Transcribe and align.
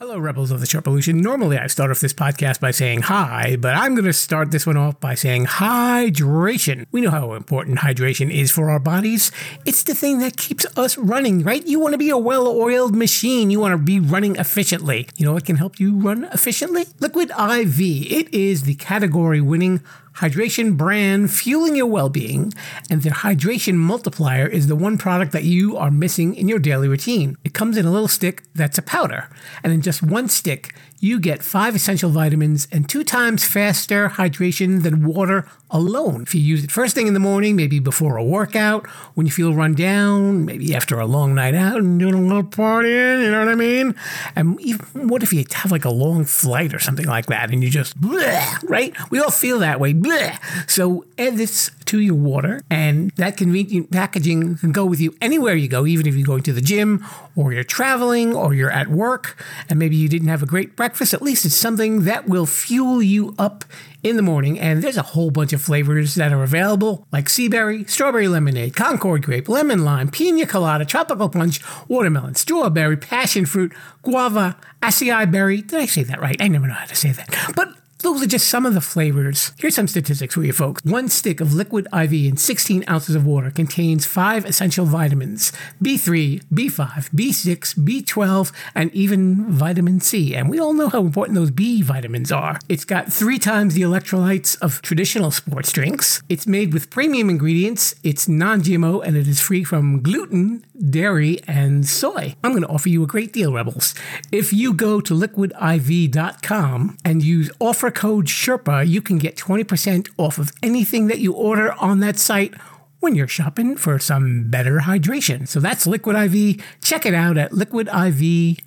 Hello, 0.00 0.18
Rebels 0.18 0.50
of 0.50 0.58
the 0.58 0.66
Sherpalution. 0.66 1.22
Normally, 1.22 1.56
I 1.56 1.68
start 1.68 1.92
off 1.92 2.00
this 2.00 2.12
podcast 2.12 2.58
by 2.58 2.72
saying 2.72 3.02
hi, 3.02 3.54
but 3.54 3.76
I'm 3.76 3.94
going 3.94 4.06
to 4.06 4.12
start 4.12 4.50
this 4.50 4.66
one 4.66 4.76
off 4.76 4.98
by 4.98 5.14
saying 5.14 5.46
hydration. 5.46 6.86
We 6.90 7.00
know 7.00 7.12
how 7.12 7.34
important 7.34 7.78
hydration 7.78 8.28
is 8.28 8.50
for 8.50 8.70
our 8.70 8.80
bodies. 8.80 9.30
It's 9.64 9.84
the 9.84 9.94
thing 9.94 10.18
that 10.18 10.36
keeps 10.36 10.66
us 10.76 10.98
running, 10.98 11.44
right? 11.44 11.64
You 11.64 11.78
want 11.78 11.92
to 11.92 11.98
be 11.98 12.10
a 12.10 12.18
well 12.18 12.48
oiled 12.48 12.96
machine. 12.96 13.52
You 13.52 13.60
want 13.60 13.70
to 13.70 13.78
be 13.78 14.00
running 14.00 14.34
efficiently. 14.34 15.06
You 15.16 15.26
know 15.26 15.32
what 15.34 15.44
can 15.44 15.58
help 15.58 15.78
you 15.78 15.96
run 15.96 16.24
efficiently? 16.24 16.86
Liquid 16.98 17.30
IV. 17.30 17.80
It 17.80 18.34
is 18.34 18.64
the 18.64 18.74
category 18.74 19.40
winning 19.40 19.80
hydration 20.16 20.76
brand 20.76 21.30
fueling 21.30 21.76
your 21.76 21.86
well 21.86 22.08
being, 22.08 22.52
and 22.88 23.02
their 23.02 23.12
hydration 23.12 23.74
multiplier 23.74 24.46
is 24.46 24.66
the 24.66 24.76
one 24.76 24.98
product 24.98 25.32
that 25.32 25.44
you 25.44 25.76
are 25.76 25.90
missing 25.90 26.34
in 26.34 26.48
your 26.48 26.58
daily 26.58 26.88
routine. 26.88 27.36
It 27.44 27.54
comes 27.54 27.76
in 27.76 27.86
a 27.86 27.90
little 27.90 28.08
stick 28.08 28.42
that's 28.54 28.78
a 28.78 28.82
powder, 28.82 29.28
and 29.62 29.72
in 29.72 29.82
just 29.82 30.02
one 30.02 30.28
stick, 30.28 30.74
you 31.00 31.20
get 31.20 31.42
five 31.42 31.74
essential 31.74 32.10
vitamins 32.10 32.66
and 32.72 32.88
two 32.88 33.04
times 33.04 33.44
faster 33.44 34.08
hydration 34.10 34.82
than 34.82 35.04
water 35.04 35.46
alone. 35.70 36.22
If 36.22 36.34
you 36.34 36.40
use 36.40 36.64
it 36.64 36.70
first 36.70 36.94
thing 36.94 37.06
in 37.06 37.14
the 37.14 37.20
morning, 37.20 37.56
maybe 37.56 37.78
before 37.78 38.16
a 38.16 38.24
workout, 38.24 38.86
when 39.14 39.26
you 39.26 39.32
feel 39.32 39.54
run 39.54 39.74
down, 39.74 40.44
maybe 40.44 40.74
after 40.74 40.98
a 40.98 41.06
long 41.06 41.34
night 41.34 41.54
out 41.54 41.78
and 41.78 41.98
doing 41.98 42.14
a 42.14 42.20
little 42.20 42.44
partying, 42.44 43.22
you 43.24 43.30
know 43.30 43.40
what 43.40 43.48
I 43.48 43.54
mean? 43.54 43.94
And 44.36 44.60
even, 44.60 45.08
what 45.08 45.22
if 45.22 45.32
you 45.32 45.44
have 45.52 45.72
like 45.72 45.84
a 45.84 45.90
long 45.90 46.24
flight 46.24 46.72
or 46.72 46.78
something 46.78 47.06
like 47.06 47.26
that 47.26 47.50
and 47.50 47.62
you 47.62 47.70
just, 47.70 48.00
bleh, 48.00 48.68
right? 48.68 48.94
We 49.10 49.18
all 49.18 49.30
feel 49.30 49.58
that 49.58 49.80
way. 49.80 49.94
Bleh. 49.94 50.38
So 50.70 51.04
this 51.16 51.70
to 51.86 52.00
your 52.00 52.14
water, 52.14 52.62
and 52.70 53.10
that 53.12 53.36
convenient 53.36 53.90
packaging 53.90 54.56
can 54.56 54.72
go 54.72 54.84
with 54.84 55.00
you 55.00 55.16
anywhere 55.20 55.54
you 55.54 55.68
go, 55.68 55.86
even 55.86 56.06
if 56.06 56.14
you're 56.14 56.26
going 56.26 56.42
to 56.44 56.52
the 56.52 56.60
gym 56.60 57.04
or 57.36 57.52
you're 57.52 57.64
traveling 57.64 58.34
or 58.34 58.54
you're 58.54 58.70
at 58.70 58.88
work 58.88 59.42
and 59.68 59.78
maybe 59.78 59.96
you 59.96 60.08
didn't 60.08 60.28
have 60.28 60.42
a 60.42 60.46
great 60.46 60.76
breakfast. 60.76 61.14
At 61.14 61.22
least 61.22 61.44
it's 61.44 61.54
something 61.54 62.04
that 62.04 62.28
will 62.28 62.46
fuel 62.46 63.02
you 63.02 63.34
up 63.38 63.64
in 64.02 64.16
the 64.16 64.22
morning. 64.22 64.60
And 64.60 64.82
there's 64.82 64.96
a 64.96 65.02
whole 65.02 65.30
bunch 65.30 65.52
of 65.52 65.62
flavors 65.62 66.14
that 66.14 66.32
are 66.32 66.42
available, 66.42 67.06
like 67.10 67.28
sea 67.28 67.48
berry, 67.48 67.84
strawberry 67.84 68.28
lemonade, 68.28 68.76
Concord 68.76 69.22
grape, 69.22 69.48
lemon 69.48 69.84
lime, 69.84 70.10
pina 70.10 70.46
colada, 70.46 70.84
tropical 70.84 71.28
punch, 71.28 71.60
watermelon, 71.88 72.34
strawberry, 72.34 72.96
passion 72.96 73.46
fruit, 73.46 73.72
guava, 74.02 74.56
acai 74.82 75.30
berry. 75.30 75.62
Did 75.62 75.80
I 75.80 75.86
say 75.86 76.02
that 76.04 76.20
right? 76.20 76.40
I 76.40 76.48
never 76.48 76.66
know 76.66 76.74
how 76.74 76.86
to 76.86 76.94
say 76.94 77.12
that. 77.12 77.52
But 77.56 77.74
those 78.04 78.22
are 78.22 78.26
just 78.26 78.48
some 78.48 78.66
of 78.66 78.74
the 78.74 78.82
flavors. 78.82 79.52
Here's 79.58 79.74
some 79.74 79.88
statistics 79.88 80.34
for 80.34 80.44
you 80.44 80.52
folks. 80.52 80.84
One 80.84 81.08
stick 81.08 81.40
of 81.40 81.54
liquid 81.54 81.88
IV 81.92 82.12
in 82.12 82.36
16 82.36 82.84
ounces 82.86 83.14
of 83.14 83.24
water 83.24 83.50
contains 83.50 84.04
five 84.04 84.44
essential 84.44 84.84
vitamins 84.84 85.52
B3, 85.82 86.44
B5, 86.52 87.10
B6, 87.10 87.74
B12, 87.78 88.52
and 88.74 88.92
even 88.92 89.50
vitamin 89.50 90.00
C. 90.00 90.36
And 90.36 90.50
we 90.50 90.60
all 90.60 90.74
know 90.74 90.90
how 90.90 91.00
important 91.00 91.36
those 91.36 91.50
B 91.50 91.80
vitamins 91.80 92.30
are. 92.30 92.58
It's 92.68 92.84
got 92.84 93.10
three 93.10 93.38
times 93.38 93.72
the 93.72 93.80
electrolytes 93.80 94.60
of 94.60 94.82
traditional 94.82 95.30
sports 95.30 95.72
drinks. 95.72 96.22
It's 96.28 96.46
made 96.46 96.74
with 96.74 96.90
premium 96.90 97.30
ingredients. 97.30 97.94
It's 98.02 98.28
non 98.28 98.60
GMO 98.60 99.02
and 99.02 99.16
it 99.16 99.26
is 99.26 99.40
free 99.40 99.64
from 99.64 100.02
gluten, 100.02 100.62
dairy, 100.90 101.40
and 101.48 101.86
soy. 101.86 102.36
I'm 102.44 102.50
going 102.50 102.62
to 102.64 102.68
offer 102.68 102.90
you 102.90 103.02
a 103.02 103.06
great 103.06 103.32
deal, 103.32 103.54
Rebels. 103.54 103.94
If 104.30 104.52
you 104.52 104.74
go 104.74 105.00
to 105.00 105.14
liquidiv.com 105.14 106.98
and 107.02 107.22
use 107.22 107.50
offer 107.60 107.93
code 107.94 108.26
Sherpa, 108.26 108.86
you 108.86 109.00
can 109.00 109.16
get 109.18 109.36
20% 109.36 110.08
off 110.18 110.38
of 110.38 110.52
anything 110.62 111.06
that 111.06 111.20
you 111.20 111.32
order 111.32 111.72
on 111.74 112.00
that 112.00 112.18
site 112.18 112.54
when 113.00 113.14
you're 113.14 113.28
shopping 113.28 113.76
for 113.76 113.98
some 113.98 114.50
better 114.50 114.80
hydration. 114.80 115.46
So 115.46 115.60
that's 115.60 115.86
Liquid 115.86 116.16
IV. 116.16 116.64
Check 116.82 117.04
it 117.06 117.14
out 117.14 117.36
at 117.36 117.52
liquidiv.com. 117.52 118.58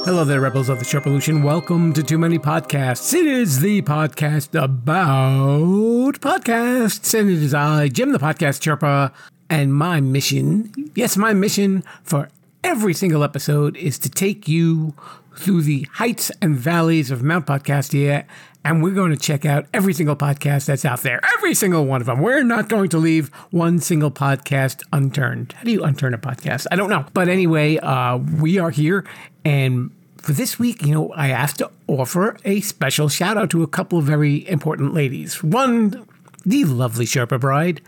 Hello 0.05 0.23
there, 0.27 0.43
Rebels 0.43 0.69
of 0.69 0.79
the 0.79 0.85
Sherpalution. 0.85 1.43
Welcome 1.43 1.95
to 1.95 2.03
Too 2.03 2.19
Many 2.19 2.39
Podcasts. 2.39 3.15
It 3.15 3.25
is 3.25 3.61
the 3.61 3.81
podcast 3.81 4.51
about 4.63 6.21
podcasts, 6.21 7.19
and 7.19 7.31
it 7.31 7.43
is 7.43 7.55
I, 7.55 7.89
Jim, 7.89 8.13
the 8.13 8.19
podcast 8.19 8.61
Sherpa, 8.61 9.15
and 9.49 9.73
my 9.73 10.03
mission, 10.03 10.75
yes, 10.95 11.17
my 11.17 11.33
mission 11.33 11.85
for 12.03 12.29
every 12.67 12.93
single 12.93 13.23
episode 13.23 13.77
is 13.77 13.97
to 13.97 14.11
take 14.11 14.49
you 14.49 14.93
through 15.37 15.63
the 15.63 15.87
heights 15.93 16.33
and 16.43 16.57
valleys 16.57 17.13
of 17.13 17.23
Mount 17.23 17.47
Podcastia, 17.47 18.25
and 18.65 18.83
we're 18.83 18.93
going 18.93 19.13
to 19.13 19.17
check 19.17 19.45
out 19.45 19.67
every 19.73 19.95
single 19.95 20.17
podcast 20.17 20.67
that's 20.67 20.85
out 20.85 21.03
there. 21.03 21.21
Every 21.37 21.55
single 21.55 21.87
one 21.87 22.01
of 22.01 22.09
them. 22.09 22.21
We're 22.21 22.43
not 22.43 22.69
going 22.69 22.89
to 22.89 22.99
leave 22.99 23.29
one 23.53 23.79
single 23.79 24.11
podcast 24.11 24.83
unturned. 24.93 25.53
How 25.53 25.63
do 25.63 25.71
you 25.71 25.83
unturn 25.83 26.13
a 26.13 26.19
podcast? 26.19 26.67
I 26.73 26.75
don't 26.75 26.91
know. 26.91 27.07
But 27.15 27.29
anyway, 27.29 27.77
uh, 27.79 28.17
we 28.17 28.59
are 28.59 28.71
here, 28.71 29.07
and 29.45 29.93
for 30.17 30.33
this 30.33 30.59
week, 30.59 30.85
you 30.85 30.93
know, 30.93 31.13
I 31.15 31.29
have 31.29 31.55
to 31.59 31.71
offer 31.87 32.37
a 32.45 32.61
special 32.63 33.09
shout 33.09 33.37
out 33.37 33.49
to 33.51 33.63
a 33.63 33.69
couple 33.69 34.01
of 34.01 34.05
very 34.07 34.47
important 34.49 34.93
ladies. 34.93 35.41
One, 35.41 36.05
the 36.45 36.65
lovely 36.65 37.07
Sherpa 37.07 37.39
Bride, 37.39 37.81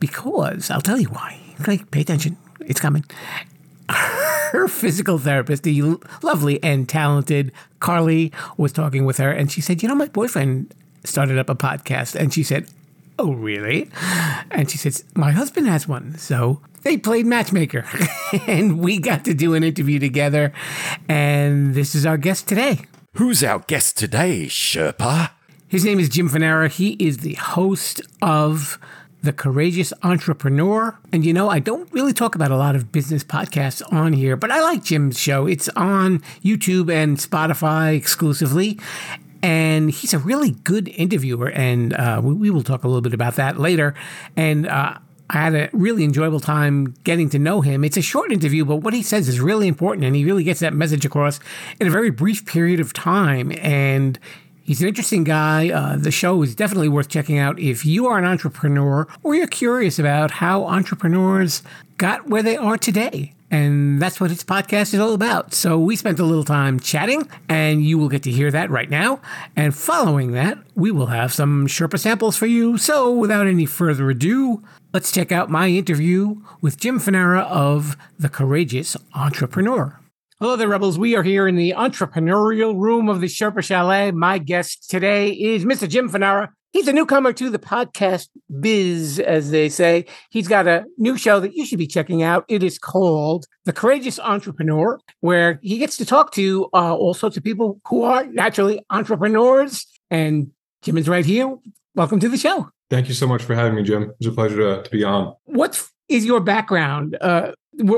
because 0.00 0.70
I'll 0.70 0.80
tell 0.80 0.98
you 0.98 1.08
why. 1.08 1.38
Okay, 1.60 1.84
pay 1.90 2.00
attention. 2.00 2.38
It's 2.60 2.80
coming 2.80 3.04
her 4.52 4.68
physical 4.68 5.18
therapist, 5.18 5.62
the 5.62 5.96
lovely 6.22 6.62
and 6.62 6.88
talented 6.88 7.52
Carly, 7.80 8.32
was 8.56 8.72
talking 8.72 9.04
with 9.04 9.18
her, 9.18 9.30
and 9.30 9.50
she 9.50 9.60
said, 9.60 9.82
"You 9.82 9.88
know, 9.88 9.94
my 9.94 10.08
boyfriend 10.08 10.74
started 11.04 11.38
up 11.38 11.48
a 11.48 11.54
podcast," 11.54 12.14
and 12.14 12.32
she 12.32 12.42
said, 12.42 12.68
"Oh, 13.18 13.32
really?" 13.32 13.90
And 14.50 14.70
she 14.70 14.78
says, 14.78 15.04
"My 15.14 15.32
husband 15.32 15.68
has 15.68 15.88
one." 15.88 16.16
So 16.18 16.60
they 16.82 16.96
played 16.96 17.26
matchmaker, 17.26 17.84
and 18.46 18.78
we 18.78 18.98
got 18.98 19.24
to 19.24 19.34
do 19.34 19.54
an 19.54 19.64
interview 19.64 19.98
together. 19.98 20.52
And 21.08 21.74
this 21.74 21.94
is 21.94 22.06
our 22.06 22.16
guest 22.16 22.48
today. 22.48 22.80
Who's 23.14 23.44
our 23.44 23.60
guest 23.60 23.98
today, 23.98 24.46
Sherpa? 24.46 25.30
His 25.68 25.84
name 25.84 25.98
is 25.98 26.08
Jim 26.08 26.28
Fanara. 26.28 26.70
He 26.70 26.96
is 26.98 27.18
the 27.18 27.34
host 27.34 28.00
of 28.20 28.78
the 29.22 29.32
Courageous 29.32 29.92
Entrepreneur. 30.02 30.98
And 31.12 31.24
you 31.24 31.32
know, 31.32 31.48
I 31.48 31.60
don't 31.60 31.90
really 31.92 32.12
talk 32.12 32.34
about 32.34 32.50
a 32.50 32.56
lot 32.56 32.74
of 32.74 32.92
business 32.92 33.24
podcasts 33.24 33.82
on 33.92 34.12
here, 34.12 34.36
but 34.36 34.50
I 34.50 34.60
like 34.60 34.84
Jim's 34.84 35.18
show. 35.18 35.46
It's 35.46 35.68
on 35.70 36.18
YouTube 36.44 36.92
and 36.92 37.16
Spotify 37.16 37.96
exclusively. 37.96 38.78
And 39.42 39.90
he's 39.90 40.14
a 40.14 40.18
really 40.18 40.50
good 40.50 40.88
interviewer. 40.88 41.50
And 41.50 41.94
uh, 41.94 42.20
we, 42.22 42.34
we, 42.34 42.50
will 42.50 42.62
talk 42.62 42.84
a 42.84 42.88
little 42.88 43.00
bit 43.00 43.14
about 43.14 43.36
that 43.36 43.58
later. 43.58 43.94
And, 44.36 44.66
uh, 44.66 44.98
I 45.30 45.38
had 45.38 45.54
a 45.54 45.70
really 45.72 46.04
enjoyable 46.04 46.40
time 46.40 46.94
getting 47.04 47.30
to 47.30 47.38
know 47.38 47.62
him. 47.62 47.84
It's 47.84 47.96
a 47.96 48.02
short 48.02 48.32
interview, 48.32 48.66
but 48.66 48.76
what 48.76 48.92
he 48.92 49.02
says 49.02 49.28
is 49.28 49.40
really 49.40 49.66
important, 49.66 50.04
and 50.04 50.14
he 50.14 50.26
really 50.26 50.44
gets 50.44 50.60
that 50.60 50.74
message 50.74 51.06
across 51.06 51.40
in 51.80 51.86
a 51.86 51.90
very 51.90 52.10
brief 52.10 52.44
period 52.44 52.80
of 52.80 52.92
time. 52.92 53.50
And 53.62 54.18
He's 54.64 54.80
an 54.80 54.88
interesting 54.88 55.24
guy. 55.24 55.70
Uh, 55.70 55.96
the 55.96 56.10
show 56.10 56.40
is 56.42 56.54
definitely 56.54 56.88
worth 56.88 57.08
checking 57.08 57.38
out 57.38 57.58
if 57.58 57.84
you 57.84 58.06
are 58.06 58.18
an 58.18 58.24
entrepreneur 58.24 59.08
or 59.22 59.34
you're 59.34 59.46
curious 59.46 59.98
about 59.98 60.30
how 60.30 60.64
entrepreneurs 60.66 61.62
got 61.98 62.28
where 62.28 62.42
they 62.42 62.56
are 62.56 62.78
today. 62.78 63.34
And 63.50 64.00
that's 64.00 64.18
what 64.18 64.30
his 64.30 64.42
podcast 64.42 64.94
is 64.94 65.00
all 65.00 65.12
about. 65.12 65.52
So 65.52 65.78
we 65.78 65.94
spent 65.94 66.18
a 66.18 66.24
little 66.24 66.44
time 66.44 66.80
chatting, 66.80 67.28
and 67.50 67.84
you 67.84 67.98
will 67.98 68.08
get 68.08 68.22
to 68.22 68.30
hear 68.30 68.50
that 68.50 68.70
right 68.70 68.88
now. 68.88 69.20
And 69.54 69.74
following 69.74 70.32
that, 70.32 70.56
we 70.74 70.90
will 70.90 71.06
have 71.06 71.34
some 71.34 71.66
Sherpa 71.66 71.98
samples 71.98 72.34
for 72.34 72.46
you. 72.46 72.78
So 72.78 73.12
without 73.12 73.46
any 73.46 73.66
further 73.66 74.08
ado, 74.08 74.62
let's 74.94 75.12
check 75.12 75.32
out 75.32 75.50
my 75.50 75.68
interview 75.68 76.36
with 76.62 76.78
Jim 76.78 76.98
Fanara 76.98 77.42
of 77.42 77.94
The 78.18 78.30
Courageous 78.30 78.96
Entrepreneur. 79.14 80.00
Hello 80.42 80.56
there, 80.56 80.66
Rebels. 80.66 80.98
We 80.98 81.14
are 81.14 81.22
here 81.22 81.46
in 81.46 81.54
the 81.54 81.72
entrepreneurial 81.76 82.76
room 82.76 83.08
of 83.08 83.20
the 83.20 83.28
Sherpa 83.28 83.62
Chalet. 83.62 84.10
My 84.10 84.38
guest 84.38 84.90
today 84.90 85.30
is 85.30 85.64
Mr. 85.64 85.88
Jim 85.88 86.10
Fanara. 86.10 86.48
He's 86.72 86.88
a 86.88 86.92
newcomer 86.92 87.32
to 87.34 87.48
the 87.48 87.60
podcast 87.60 88.26
biz, 88.58 89.20
as 89.20 89.52
they 89.52 89.68
say. 89.68 90.04
He's 90.30 90.48
got 90.48 90.66
a 90.66 90.84
new 90.98 91.16
show 91.16 91.38
that 91.38 91.54
you 91.54 91.64
should 91.64 91.78
be 91.78 91.86
checking 91.86 92.24
out. 92.24 92.44
It 92.48 92.64
is 92.64 92.76
called 92.76 93.46
The 93.66 93.72
Courageous 93.72 94.18
Entrepreneur, 94.18 94.98
where 95.20 95.60
he 95.62 95.78
gets 95.78 95.96
to 95.98 96.04
talk 96.04 96.32
to 96.32 96.68
uh, 96.74 96.92
all 96.92 97.14
sorts 97.14 97.36
of 97.36 97.44
people 97.44 97.80
who 97.86 98.02
are 98.02 98.26
naturally 98.26 98.84
entrepreneurs. 98.90 99.86
And 100.10 100.50
Jim 100.82 100.98
is 100.98 101.08
right 101.08 101.24
here. 101.24 101.54
Welcome 101.94 102.18
to 102.18 102.28
the 102.28 102.36
show. 102.36 102.68
Thank 102.90 103.06
you 103.06 103.14
so 103.14 103.28
much 103.28 103.44
for 103.44 103.54
having 103.54 103.76
me, 103.76 103.84
Jim. 103.84 104.10
It's 104.18 104.26
a 104.26 104.32
pleasure 104.32 104.56
to, 104.56 104.82
to 104.82 104.90
be 104.90 105.04
on. 105.04 105.36
What 105.44 105.80
is 106.12 106.24
your 106.24 106.40
background? 106.40 107.16
Uh, 107.20 107.52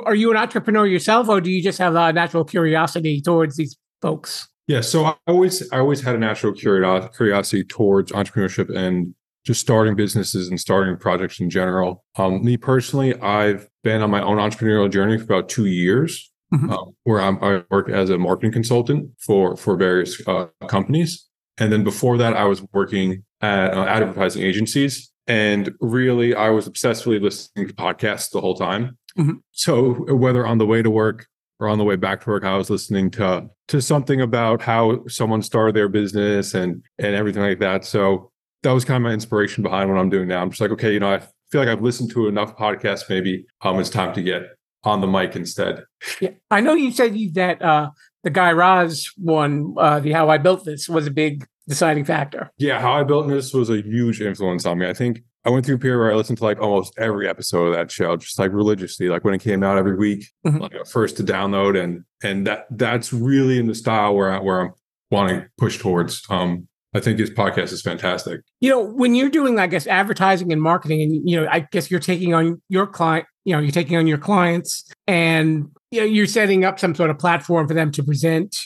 are 0.04 0.14
you 0.14 0.30
an 0.30 0.36
entrepreneur 0.36 0.86
yourself, 0.86 1.28
or 1.28 1.40
do 1.40 1.50
you 1.50 1.62
just 1.62 1.78
have 1.78 1.94
a 1.96 2.12
natural 2.12 2.44
curiosity 2.44 3.20
towards 3.20 3.56
these 3.56 3.76
folks? 4.00 4.48
Yeah, 4.66 4.80
so 4.80 5.04
I 5.04 5.14
always 5.26 5.70
I 5.72 5.78
always 5.78 6.00
had 6.00 6.14
a 6.14 6.18
natural 6.18 6.52
curiosity 6.52 7.64
towards 7.64 8.12
entrepreneurship 8.12 8.74
and 8.74 9.14
just 9.44 9.60
starting 9.60 9.94
businesses 9.94 10.48
and 10.48 10.58
starting 10.58 10.96
projects 10.96 11.38
in 11.38 11.50
general. 11.50 12.02
Um, 12.16 12.42
me 12.42 12.56
personally, 12.56 13.14
I've 13.20 13.68
been 13.82 14.00
on 14.00 14.10
my 14.10 14.22
own 14.22 14.38
entrepreneurial 14.38 14.90
journey 14.90 15.18
for 15.18 15.24
about 15.24 15.50
two 15.50 15.66
years, 15.66 16.32
mm-hmm. 16.52 16.70
um, 16.70 16.96
where 17.02 17.20
I'm, 17.20 17.42
i 17.44 17.62
work 17.70 17.90
as 17.90 18.08
a 18.08 18.16
marketing 18.16 18.52
consultant 18.52 19.10
for 19.18 19.56
for 19.56 19.76
various 19.76 20.26
uh, 20.26 20.46
companies, 20.66 21.28
and 21.58 21.72
then 21.72 21.84
before 21.84 22.16
that, 22.18 22.34
I 22.34 22.44
was 22.44 22.64
working 22.72 23.24
at 23.42 23.74
uh, 23.74 23.84
advertising 23.84 24.42
agencies. 24.42 25.10
And 25.26 25.74
really, 25.80 26.34
I 26.34 26.50
was 26.50 26.68
obsessively 26.68 27.20
listening 27.20 27.68
to 27.68 27.74
podcasts 27.74 28.30
the 28.30 28.40
whole 28.40 28.54
time. 28.54 28.98
Mm-hmm. 29.18 29.34
So 29.52 30.14
whether 30.14 30.46
on 30.46 30.58
the 30.58 30.66
way 30.66 30.82
to 30.82 30.90
work 30.90 31.26
or 31.60 31.68
on 31.68 31.78
the 31.78 31.84
way 31.84 31.96
back 31.96 32.22
to 32.22 32.30
work, 32.30 32.44
I 32.44 32.56
was 32.56 32.68
listening 32.68 33.10
to 33.12 33.48
to 33.68 33.80
something 33.80 34.20
about 34.20 34.60
how 34.60 35.06
someone 35.06 35.42
started 35.42 35.74
their 35.74 35.88
business 35.88 36.54
and 36.54 36.82
and 36.98 37.14
everything 37.14 37.42
like 37.42 37.60
that. 37.60 37.84
So 37.84 38.30
that 38.62 38.72
was 38.72 38.84
kind 38.84 38.96
of 38.96 39.02
my 39.02 39.12
inspiration 39.12 39.62
behind 39.62 39.90
what 39.90 39.98
I'm 39.98 40.10
doing 40.10 40.28
now. 40.28 40.42
I'm 40.42 40.50
just 40.50 40.60
like, 40.60 40.70
okay, 40.72 40.92
you 40.92 41.00
know, 41.00 41.12
I 41.12 41.20
feel 41.50 41.60
like 41.60 41.68
I've 41.68 41.82
listened 41.82 42.10
to 42.12 42.28
enough 42.28 42.56
podcasts. 42.56 43.08
Maybe 43.08 43.46
um, 43.62 43.78
it's 43.78 43.90
time 43.90 44.12
to 44.14 44.22
get 44.22 44.42
on 44.82 45.00
the 45.00 45.06
mic 45.06 45.36
instead. 45.36 45.84
Yeah, 46.20 46.30
I 46.50 46.60
know 46.60 46.74
you 46.74 46.90
said 46.90 47.16
that 47.34 47.62
uh, 47.62 47.90
the 48.22 48.30
Guy 48.30 48.52
Raz 48.52 49.08
one, 49.16 49.74
uh, 49.78 50.00
the 50.00 50.12
How 50.12 50.28
I 50.28 50.38
Built 50.38 50.64
This, 50.64 50.88
was 50.88 51.06
a 51.06 51.10
big 51.10 51.46
deciding 51.68 52.04
factor. 52.04 52.50
Yeah, 52.58 52.80
How 52.80 52.92
I 52.92 53.04
Built 53.04 53.28
This 53.28 53.52
was 53.52 53.70
a 53.70 53.80
huge 53.80 54.20
influence 54.20 54.66
on 54.66 54.78
me. 54.78 54.88
I 54.88 54.94
think 54.94 55.22
I 55.44 55.50
went 55.50 55.66
through 55.66 55.76
a 55.76 55.78
period 55.78 55.98
where 55.98 56.12
I 56.12 56.14
listened 56.14 56.38
to 56.38 56.44
like 56.44 56.60
almost 56.60 56.94
every 56.98 57.28
episode 57.28 57.66
of 57.66 57.74
that 57.74 57.90
show, 57.90 58.16
just 58.16 58.38
like 58.38 58.52
religiously, 58.52 59.08
like 59.08 59.24
when 59.24 59.34
it 59.34 59.42
came 59.42 59.62
out 59.62 59.76
every 59.76 59.96
week, 59.96 60.26
mm-hmm. 60.46 60.58
like 60.58 60.72
first 60.86 61.16
to 61.18 61.22
download, 61.22 61.82
and 61.82 62.04
and 62.22 62.46
that 62.46 62.66
that's 62.70 63.12
really 63.12 63.58
in 63.58 63.66
the 63.66 63.74
style 63.74 64.14
where 64.14 64.32
I, 64.32 64.40
where 64.40 64.60
I'm 64.60 64.72
wanting 65.10 65.42
to 65.42 65.46
push 65.58 65.78
towards. 65.78 66.22
Um, 66.30 66.68
I 66.94 67.00
think 67.00 67.18
his 67.18 67.30
podcast 67.30 67.72
is 67.72 67.82
fantastic. 67.82 68.40
You 68.60 68.70
know, 68.70 68.80
when 68.80 69.14
you're 69.14 69.28
doing, 69.28 69.58
I 69.58 69.66
guess, 69.66 69.86
advertising 69.86 70.52
and 70.52 70.62
marketing, 70.62 71.02
and 71.02 71.28
you 71.28 71.40
know, 71.40 71.48
I 71.50 71.66
guess 71.72 71.90
you're 71.90 72.00
taking 72.00 72.32
on 72.32 72.62
your 72.68 72.86
client, 72.86 73.26
you 73.44 73.54
know, 73.54 73.60
you're 73.60 73.72
taking 73.72 73.96
on 73.96 74.06
your 74.06 74.18
clients, 74.18 74.84
and 75.06 75.66
you 75.90 76.00
know, 76.00 76.06
you're 76.06 76.26
setting 76.26 76.64
up 76.64 76.78
some 76.78 76.94
sort 76.94 77.10
of 77.10 77.18
platform 77.18 77.68
for 77.68 77.74
them 77.74 77.90
to 77.92 78.02
present 78.02 78.56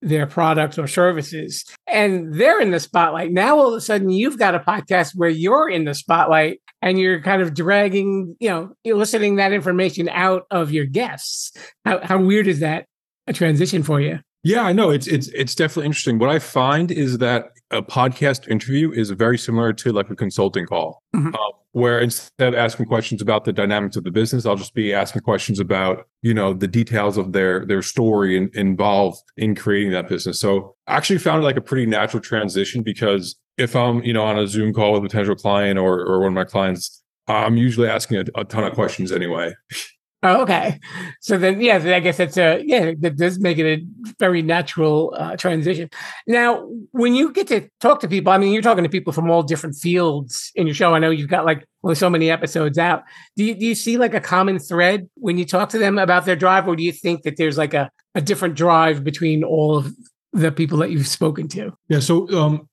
their 0.00 0.26
products 0.26 0.78
or 0.78 0.86
services 0.86 1.64
and 1.86 2.34
they're 2.34 2.60
in 2.60 2.70
the 2.70 2.80
spotlight. 2.80 3.32
Now 3.32 3.58
all 3.58 3.68
of 3.68 3.74
a 3.74 3.80
sudden 3.80 4.10
you've 4.10 4.38
got 4.38 4.54
a 4.54 4.60
podcast 4.60 5.12
where 5.14 5.28
you're 5.28 5.68
in 5.68 5.84
the 5.84 5.94
spotlight 5.94 6.60
and 6.80 6.98
you're 6.98 7.20
kind 7.20 7.42
of 7.42 7.54
dragging 7.54 8.36
you 8.38 8.48
know 8.48 8.72
eliciting 8.84 9.36
that 9.36 9.52
information 9.52 10.08
out 10.08 10.46
of 10.50 10.70
your 10.72 10.84
guests. 10.84 11.52
How, 11.84 12.00
how 12.04 12.20
weird 12.20 12.46
is 12.46 12.60
that 12.60 12.86
a 13.26 13.32
transition 13.32 13.82
for 13.82 14.00
you? 14.00 14.20
Yeah 14.44 14.62
i 14.62 14.72
know. 14.72 14.90
It's 14.90 15.06
it's 15.06 15.28
it's 15.28 15.54
definitely 15.54 15.86
interesting. 15.86 16.18
What 16.18 16.30
i 16.30 16.38
find 16.38 16.90
is 16.90 17.18
that 17.18 17.50
a 17.70 17.82
podcast 17.82 18.48
interview 18.48 18.90
is 18.92 19.10
very 19.10 19.38
similar 19.38 19.72
to 19.72 19.92
like 19.92 20.10
a 20.10 20.16
consulting 20.16 20.66
call, 20.66 21.02
mm-hmm. 21.14 21.34
uh, 21.34 21.58
where 21.72 22.00
instead 22.00 22.48
of 22.48 22.54
asking 22.54 22.86
questions 22.86 23.20
about 23.20 23.44
the 23.44 23.52
dynamics 23.52 23.96
of 23.96 24.04
the 24.04 24.10
business, 24.10 24.46
I'll 24.46 24.56
just 24.56 24.74
be 24.74 24.94
asking 24.94 25.22
questions 25.22 25.60
about 25.60 26.06
you 26.22 26.32
know 26.32 26.54
the 26.54 26.68
details 26.68 27.16
of 27.16 27.32
their 27.32 27.66
their 27.66 27.82
story 27.82 28.36
and 28.36 28.54
involved 28.54 29.22
in 29.36 29.54
creating 29.54 29.92
that 29.92 30.08
business. 30.08 30.40
So 30.40 30.74
I 30.86 30.96
actually 30.96 31.18
found 31.18 31.42
it 31.42 31.44
like 31.44 31.56
a 31.56 31.62
pretty 31.62 31.86
natural 31.86 32.22
transition 32.22 32.82
because 32.82 33.36
if 33.58 33.76
I'm 33.76 34.02
you 34.02 34.12
know 34.12 34.24
on 34.24 34.38
a 34.38 34.46
Zoom 34.46 34.72
call 34.72 34.92
with 34.92 35.04
a 35.04 35.08
potential 35.08 35.34
client 35.34 35.78
or 35.78 36.00
or 36.00 36.20
one 36.20 36.28
of 36.28 36.34
my 36.34 36.44
clients, 36.44 37.02
I'm 37.26 37.56
usually 37.56 37.88
asking 37.88 38.18
a, 38.18 38.40
a 38.40 38.44
ton 38.44 38.64
of 38.64 38.72
questions 38.72 39.12
anyway. 39.12 39.54
Oh, 40.22 40.42
okay. 40.42 40.80
So 41.20 41.38
then, 41.38 41.60
yeah, 41.60 41.76
I 41.76 42.00
guess 42.00 42.16
that's 42.16 42.36
a 42.36 42.60
yeah, 42.64 42.92
that 42.98 43.16
does 43.16 43.38
make 43.38 43.58
it 43.58 43.66
a 43.66 44.12
very 44.18 44.42
natural 44.42 45.14
uh, 45.16 45.36
transition. 45.36 45.90
Now, 46.26 46.68
when 46.90 47.14
you 47.14 47.32
get 47.32 47.46
to 47.48 47.68
talk 47.80 48.00
to 48.00 48.08
people, 48.08 48.32
I 48.32 48.38
mean, 48.38 48.52
you're 48.52 48.62
talking 48.62 48.82
to 48.82 48.90
people 48.90 49.12
from 49.12 49.30
all 49.30 49.44
different 49.44 49.76
fields 49.76 50.50
in 50.56 50.66
your 50.66 50.74
show. 50.74 50.92
I 50.92 50.98
know 50.98 51.10
you've 51.10 51.28
got 51.28 51.44
like 51.44 51.64
only 51.84 51.94
so 51.94 52.10
many 52.10 52.32
episodes 52.32 52.78
out. 52.78 53.04
Do 53.36 53.44
you 53.44 53.54
do 53.54 53.64
you 53.64 53.76
see 53.76 53.96
like 53.96 54.12
a 54.12 54.20
common 54.20 54.58
thread 54.58 55.08
when 55.14 55.38
you 55.38 55.44
talk 55.44 55.68
to 55.70 55.78
them 55.78 55.98
about 55.98 56.24
their 56.24 56.36
drive, 56.36 56.66
or 56.66 56.74
do 56.74 56.82
you 56.82 56.92
think 56.92 57.22
that 57.22 57.36
there's 57.36 57.56
like 57.56 57.74
a 57.74 57.88
a 58.16 58.20
different 58.20 58.56
drive 58.56 59.04
between 59.04 59.44
all 59.44 59.76
of 59.76 59.94
the 60.32 60.50
people 60.50 60.78
that 60.78 60.90
you've 60.90 61.06
spoken 61.06 61.46
to? 61.48 61.72
Yeah. 61.88 62.00
So 62.00 62.28
um, 62.36 62.68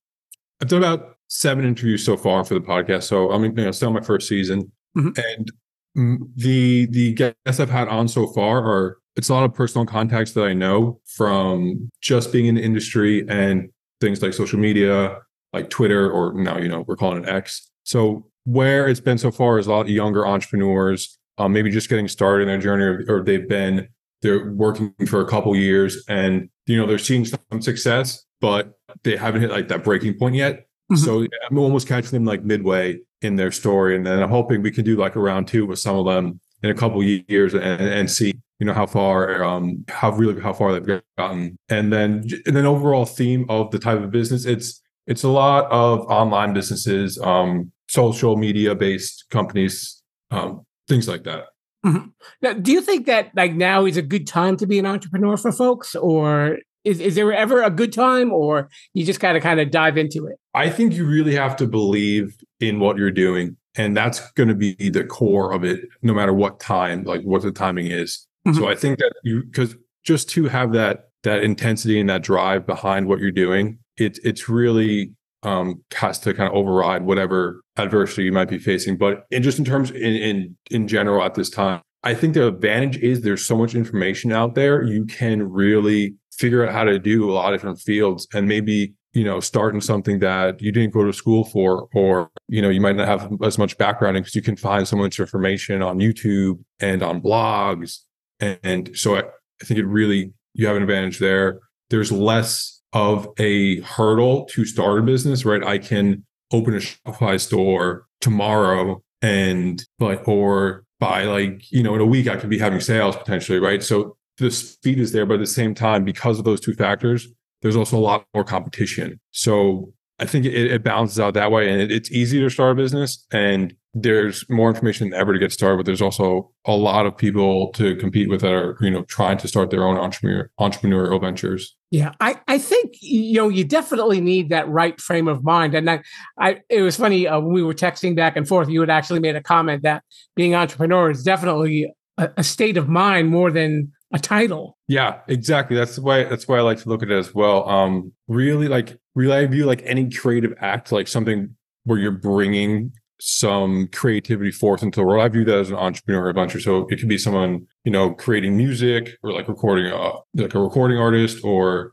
I've 0.61 0.67
done 0.67 0.83
about 0.83 1.17
seven 1.27 1.63
interviews 1.63 2.03
so 2.03 2.17
far 2.17 2.43
for 2.43 2.55
the 2.55 2.61
podcast. 2.61 3.03
So 3.03 3.31
I 3.31 3.37
mean, 3.37 3.55
you 3.55 3.65
know, 3.65 3.71
still 3.71 3.91
my 3.91 4.01
first 4.01 4.27
season, 4.27 4.71
mm-hmm. 4.97 5.09
and 5.15 5.51
the 5.95 6.87
the 6.87 7.13
guests 7.13 7.59
I've 7.59 7.69
had 7.69 7.87
on 7.87 8.07
so 8.07 8.27
far 8.27 8.59
are 8.59 8.97
it's 9.15 9.29
a 9.29 9.33
lot 9.33 9.45
of 9.45 9.53
personal 9.53 9.85
contacts 9.85 10.33
that 10.33 10.43
I 10.43 10.53
know 10.53 10.99
from 11.05 11.89
just 12.01 12.31
being 12.31 12.47
in 12.47 12.55
the 12.55 12.61
industry 12.61 13.25
and 13.29 13.69
things 14.01 14.21
like 14.21 14.33
social 14.33 14.59
media, 14.59 15.19
like 15.53 15.69
Twitter, 15.69 16.11
or 16.11 16.33
now 16.33 16.57
you 16.57 16.67
know 16.67 16.83
we're 16.87 16.97
calling 16.97 17.23
it 17.23 17.29
X. 17.29 17.69
So 17.83 18.27
where 18.43 18.87
it's 18.87 18.99
been 18.99 19.17
so 19.17 19.31
far 19.31 19.57
is 19.57 19.67
a 19.67 19.71
lot 19.71 19.81
of 19.81 19.89
younger 19.89 20.27
entrepreneurs, 20.27 21.17
um, 21.37 21.53
maybe 21.53 21.71
just 21.71 21.89
getting 21.89 22.07
started 22.07 22.43
in 22.43 22.47
their 22.49 22.59
journey, 22.59 22.83
or, 22.83 23.05
or 23.07 23.23
they've 23.23 23.47
been 23.47 23.87
they're 24.21 24.51
working 24.51 24.93
for 25.07 25.21
a 25.21 25.27
couple 25.27 25.55
years 25.55 26.03
and 26.07 26.49
you 26.65 26.77
know 26.77 26.85
they're 26.85 26.97
seeing 26.97 27.25
some 27.25 27.61
success, 27.61 28.25
but 28.41 28.77
they 29.03 29.15
haven't 29.15 29.41
hit 29.41 29.51
like 29.51 29.69
that 29.69 29.83
breaking 29.83 30.17
point 30.17 30.35
yet. 30.35 30.67
Mm-hmm. 30.91 30.95
So 30.97 31.25
I'm 31.49 31.57
almost 31.57 31.87
catching 31.87 32.11
them 32.11 32.25
like 32.25 32.43
midway 32.43 32.99
in 33.21 33.35
their 33.35 33.51
story. 33.51 33.95
And 33.95 34.05
then 34.05 34.21
I'm 34.21 34.29
hoping 34.29 34.61
we 34.61 34.71
can 34.71 34.85
do 34.85 34.95
like 34.95 35.15
a 35.15 35.19
round 35.19 35.47
two 35.47 35.65
with 35.65 35.79
some 35.79 35.95
of 35.95 36.05
them 36.05 36.39
in 36.63 36.69
a 36.69 36.73
couple 36.73 37.03
years 37.03 37.53
and, 37.53 37.81
and 37.81 38.09
see 38.09 38.33
you 38.59 38.65
know 38.65 38.73
how 38.73 38.85
far 38.85 39.43
um 39.43 39.83
how 39.89 40.11
really 40.11 40.41
how 40.41 40.53
far 40.53 40.71
they've 40.71 41.01
gotten 41.17 41.57
and 41.69 41.91
then 41.91 42.23
and 42.45 42.55
then 42.55 42.65
overall 42.65 43.05
theme 43.05 43.45
of 43.49 43.69
the 43.71 43.79
type 43.79 43.99
of 44.01 44.11
business 44.11 44.45
it's 44.45 44.81
it's 45.07 45.23
a 45.23 45.29
lot 45.29 45.69
of 45.71 45.99
online 46.07 46.53
businesses 46.53 47.19
um 47.19 47.71
social 47.87 48.37
media 48.37 48.73
based 48.73 49.25
companies 49.29 50.01
um 50.31 50.65
things 50.87 51.07
like 51.07 51.23
that 51.23 51.45
mm-hmm. 51.85 52.07
now 52.41 52.53
do 52.53 52.71
you 52.71 52.81
think 52.81 53.05
that 53.05 53.29
like 53.35 53.53
now 53.53 53.85
is 53.85 53.97
a 53.97 54.01
good 54.01 54.25
time 54.25 54.55
to 54.55 54.65
be 54.65 54.79
an 54.79 54.85
entrepreneur 54.85 55.37
for 55.37 55.51
folks 55.51 55.95
or 55.95 56.57
is, 56.85 56.99
is 56.99 57.15
there 57.15 57.33
ever 57.33 57.61
a 57.61 57.69
good 57.69 57.91
time 57.91 58.31
or 58.31 58.69
you 58.93 59.05
just 59.05 59.19
gotta 59.19 59.41
kind 59.41 59.59
of 59.59 59.71
dive 59.71 59.97
into 59.97 60.25
it? 60.27 60.37
I 60.53 60.69
think 60.69 60.93
you 60.93 61.05
really 61.05 61.35
have 61.35 61.55
to 61.57 61.67
believe 61.67 62.37
in 62.59 62.79
what 62.79 62.97
you're 62.97 63.11
doing 63.11 63.57
and 63.77 63.95
that's 63.95 64.31
going 64.31 64.47
to 64.47 64.55
be 64.55 64.75
the 64.89 65.03
core 65.03 65.51
of 65.51 65.63
it 65.65 65.81
no 66.01 66.13
matter 66.13 66.33
what 66.33 66.59
time 66.59 67.03
like 67.03 67.21
what 67.23 67.41
the 67.41 67.51
timing 67.51 67.87
is. 67.87 68.25
Mm-hmm. 68.47 68.59
so 68.59 68.67
i 68.67 68.75
think 68.75 68.99
that 68.99 69.11
you 69.23 69.43
because 69.43 69.75
just 70.03 70.29
to 70.29 70.45
have 70.45 70.71
that 70.73 71.09
that 71.23 71.43
intensity 71.43 71.99
and 71.99 72.07
that 72.09 72.21
drive 72.21 72.67
behind 72.67 73.07
what 73.07 73.19
you're 73.19 73.31
doing 73.31 73.79
it, 73.97 74.19
it's 74.23 74.47
really 74.47 75.11
um, 75.41 75.83
has 75.93 76.19
to 76.19 76.33
kind 76.33 76.49
of 76.49 76.55
override 76.55 77.03
whatever 77.03 77.61
adversity 77.77 78.23
you 78.23 78.31
might 78.31 78.49
be 78.49 78.57
facing. 78.57 78.97
But 78.97 79.25
in 79.29 79.43
just 79.43 79.59
in 79.59 79.65
terms 79.65 79.91
in 79.91 79.97
in 80.15 80.57
in 80.71 80.87
general 80.87 81.23
at 81.23 81.35
this 81.35 81.49
time 81.49 81.81
i 82.03 82.13
think 82.13 82.33
the 82.33 82.47
advantage 82.47 82.97
is 82.97 83.21
there's 83.21 83.45
so 83.45 83.57
much 83.57 83.75
information 83.75 84.31
out 84.31 84.55
there 84.55 84.83
you 84.83 85.05
can 85.05 85.43
really 85.43 86.15
figure 86.37 86.65
out 86.65 86.73
how 86.73 86.83
to 86.83 86.99
do 86.99 87.29
a 87.29 87.33
lot 87.33 87.53
of 87.53 87.59
different 87.59 87.79
fields 87.79 88.27
and 88.33 88.47
maybe 88.47 88.93
you 89.13 89.23
know 89.23 89.39
starting 89.39 89.81
something 89.81 90.19
that 90.19 90.61
you 90.61 90.71
didn't 90.71 90.93
go 90.93 91.03
to 91.03 91.13
school 91.13 91.45
for 91.45 91.87
or 91.95 92.29
you 92.47 92.61
know 92.61 92.69
you 92.69 92.81
might 92.81 92.95
not 92.95 93.07
have 93.07 93.31
as 93.43 93.57
much 93.57 93.77
background 93.77 94.15
because 94.15 94.35
you 94.35 94.41
can 94.41 94.57
find 94.57 94.87
so 94.87 94.97
much 94.97 95.19
information 95.19 95.81
on 95.81 95.99
youtube 95.99 96.59
and 96.79 97.01
on 97.01 97.21
blogs. 97.21 97.99
And, 98.39 98.59
and 98.63 98.97
so 98.97 99.15
I, 99.15 99.19
I 99.21 99.65
think 99.65 99.79
it 99.79 99.85
really 99.85 100.33
you 100.53 100.67
have 100.67 100.75
an 100.75 100.83
advantage 100.83 101.19
there. 101.19 101.59
There's 101.89 102.11
less 102.11 102.81
of 102.93 103.27
a 103.39 103.81
hurdle 103.81 104.45
to 104.45 104.65
start 104.65 104.99
a 104.99 105.03
business 105.03 105.45
right? 105.45 105.63
I 105.63 105.77
can 105.77 106.25
open 106.51 106.75
a 106.75 106.77
shopify 106.77 107.39
store 107.39 108.05
tomorrow 108.21 109.01
and 109.21 109.83
like 109.99 110.27
or 110.27 110.83
by 110.99 111.23
like 111.23 111.71
you 111.71 111.83
know 111.83 111.95
in 111.95 112.01
a 112.01 112.05
week 112.05 112.27
i 112.27 112.35
could 112.37 112.49
be 112.49 112.59
having 112.59 112.79
sales 112.79 113.15
potentially 113.15 113.59
right? 113.59 113.83
So 113.83 114.17
the 114.37 114.51
speed 114.51 114.99
is 114.99 115.11
there 115.11 115.25
but 115.25 115.35
at 115.35 115.39
the 115.39 115.45
same 115.45 115.73
time 115.73 116.03
because 116.03 116.39
of 116.39 116.45
those 116.45 116.59
two 116.59 116.73
factors 116.73 117.27
there's 117.65 117.75
also 117.75 117.97
a 117.97 117.99
lot 117.99 118.27
more 118.35 118.43
competition. 118.43 119.19
So 119.31 119.91
I 120.19 120.25
think 120.25 120.45
it, 120.45 120.53
it 120.53 120.83
balances 120.83 121.19
out 121.19 121.33
that 121.33 121.51
way, 121.51 121.67
and 121.67 121.81
it, 121.81 121.91
it's 121.91 122.11
easy 122.11 122.39
to 122.39 122.49
start 122.49 122.73
a 122.73 122.75
business, 122.75 123.25
and 123.31 123.73
there's 123.95 124.47
more 124.49 124.69
information 124.69 125.09
than 125.09 125.19
ever 125.19 125.33
to 125.33 125.39
get 125.39 125.51
started. 125.51 125.77
But 125.77 125.87
there's 125.87 126.01
also 126.01 126.51
a 126.65 126.75
lot 126.75 127.07
of 127.07 127.17
people 127.17 127.71
to 127.73 127.95
compete 127.95 128.29
with 128.29 128.41
that 128.41 128.53
are 128.53 128.77
you 128.81 128.91
know 128.91 129.01
trying 129.05 129.39
to 129.39 129.47
start 129.47 129.71
their 129.71 129.83
own 129.83 129.97
entrepreneur 129.97 130.51
entrepreneurial 130.59 131.19
ventures. 131.19 131.75
Yeah, 131.89 132.11
I, 132.19 132.39
I 132.47 132.59
think 132.59 132.93
you 133.01 133.33
know 133.37 133.49
you 133.49 133.63
definitely 133.63 134.21
need 134.21 134.49
that 134.49 134.69
right 134.69 135.01
frame 135.01 135.27
of 135.27 135.43
mind, 135.43 135.73
and 135.73 135.89
I, 135.89 136.03
I 136.39 136.61
it 136.69 136.83
was 136.83 136.95
funny 136.95 137.27
uh, 137.27 137.39
when 137.39 137.51
we 137.51 137.63
were 137.63 137.73
texting 137.73 138.15
back 138.15 138.37
and 138.37 138.47
forth. 138.47 138.69
You 138.69 138.79
had 138.81 138.91
actually 138.91 139.21
made 139.21 139.35
a 139.35 139.41
comment 139.41 139.81
that 139.81 140.03
being 140.35 140.53
entrepreneur 140.53 141.09
is 141.09 141.23
definitely 141.23 141.91
a, 142.19 142.29
a 142.37 142.43
state 142.43 142.77
of 142.77 142.87
mind 142.87 143.29
more 143.29 143.49
than 143.49 143.91
a 144.15 144.19
title. 144.19 144.77
Yeah, 144.87 145.19
exactly. 145.27 145.75
That's 145.75 145.99
why 145.99 146.23
that's 146.23 146.47
why 146.47 146.57
I 146.57 146.61
like 146.61 146.79
to 146.79 146.89
look 146.89 147.03
at 147.03 147.11
it 147.11 147.17
as 147.17 147.35
well. 147.35 147.67
Um, 147.69 148.13
really, 148.27 148.69
like 148.69 148.97
really, 149.13 149.35
I 149.35 149.45
view 149.45 149.65
like 149.65 149.81
any 149.83 150.09
creative 150.09 150.53
act 150.59 150.91
like 150.93 151.07
something 151.07 151.55
where 151.83 151.99
you're 151.99 152.11
bringing 152.11 152.93
some 153.19 153.89
creativity 153.89 154.51
forth 154.51 154.83
into 154.83 155.01
the 155.01 155.05
world. 155.05 155.23
I 155.23 155.27
view 155.27 155.43
that 155.45 155.57
as 155.57 155.69
an 155.69 155.75
entrepreneurial 155.75 156.33
venture. 156.33 156.61
So 156.61 156.87
it 156.87 156.97
could 156.97 157.09
be 157.09 157.17
someone, 157.17 157.67
you 157.83 157.91
know, 157.91 158.13
creating 158.13 158.55
music 158.55 159.17
or 159.21 159.33
like 159.33 159.49
recording 159.49 159.91
a 159.91 160.13
like 160.33 160.55
a 160.55 160.59
recording 160.59 160.97
artist 160.97 161.43
or, 161.43 161.91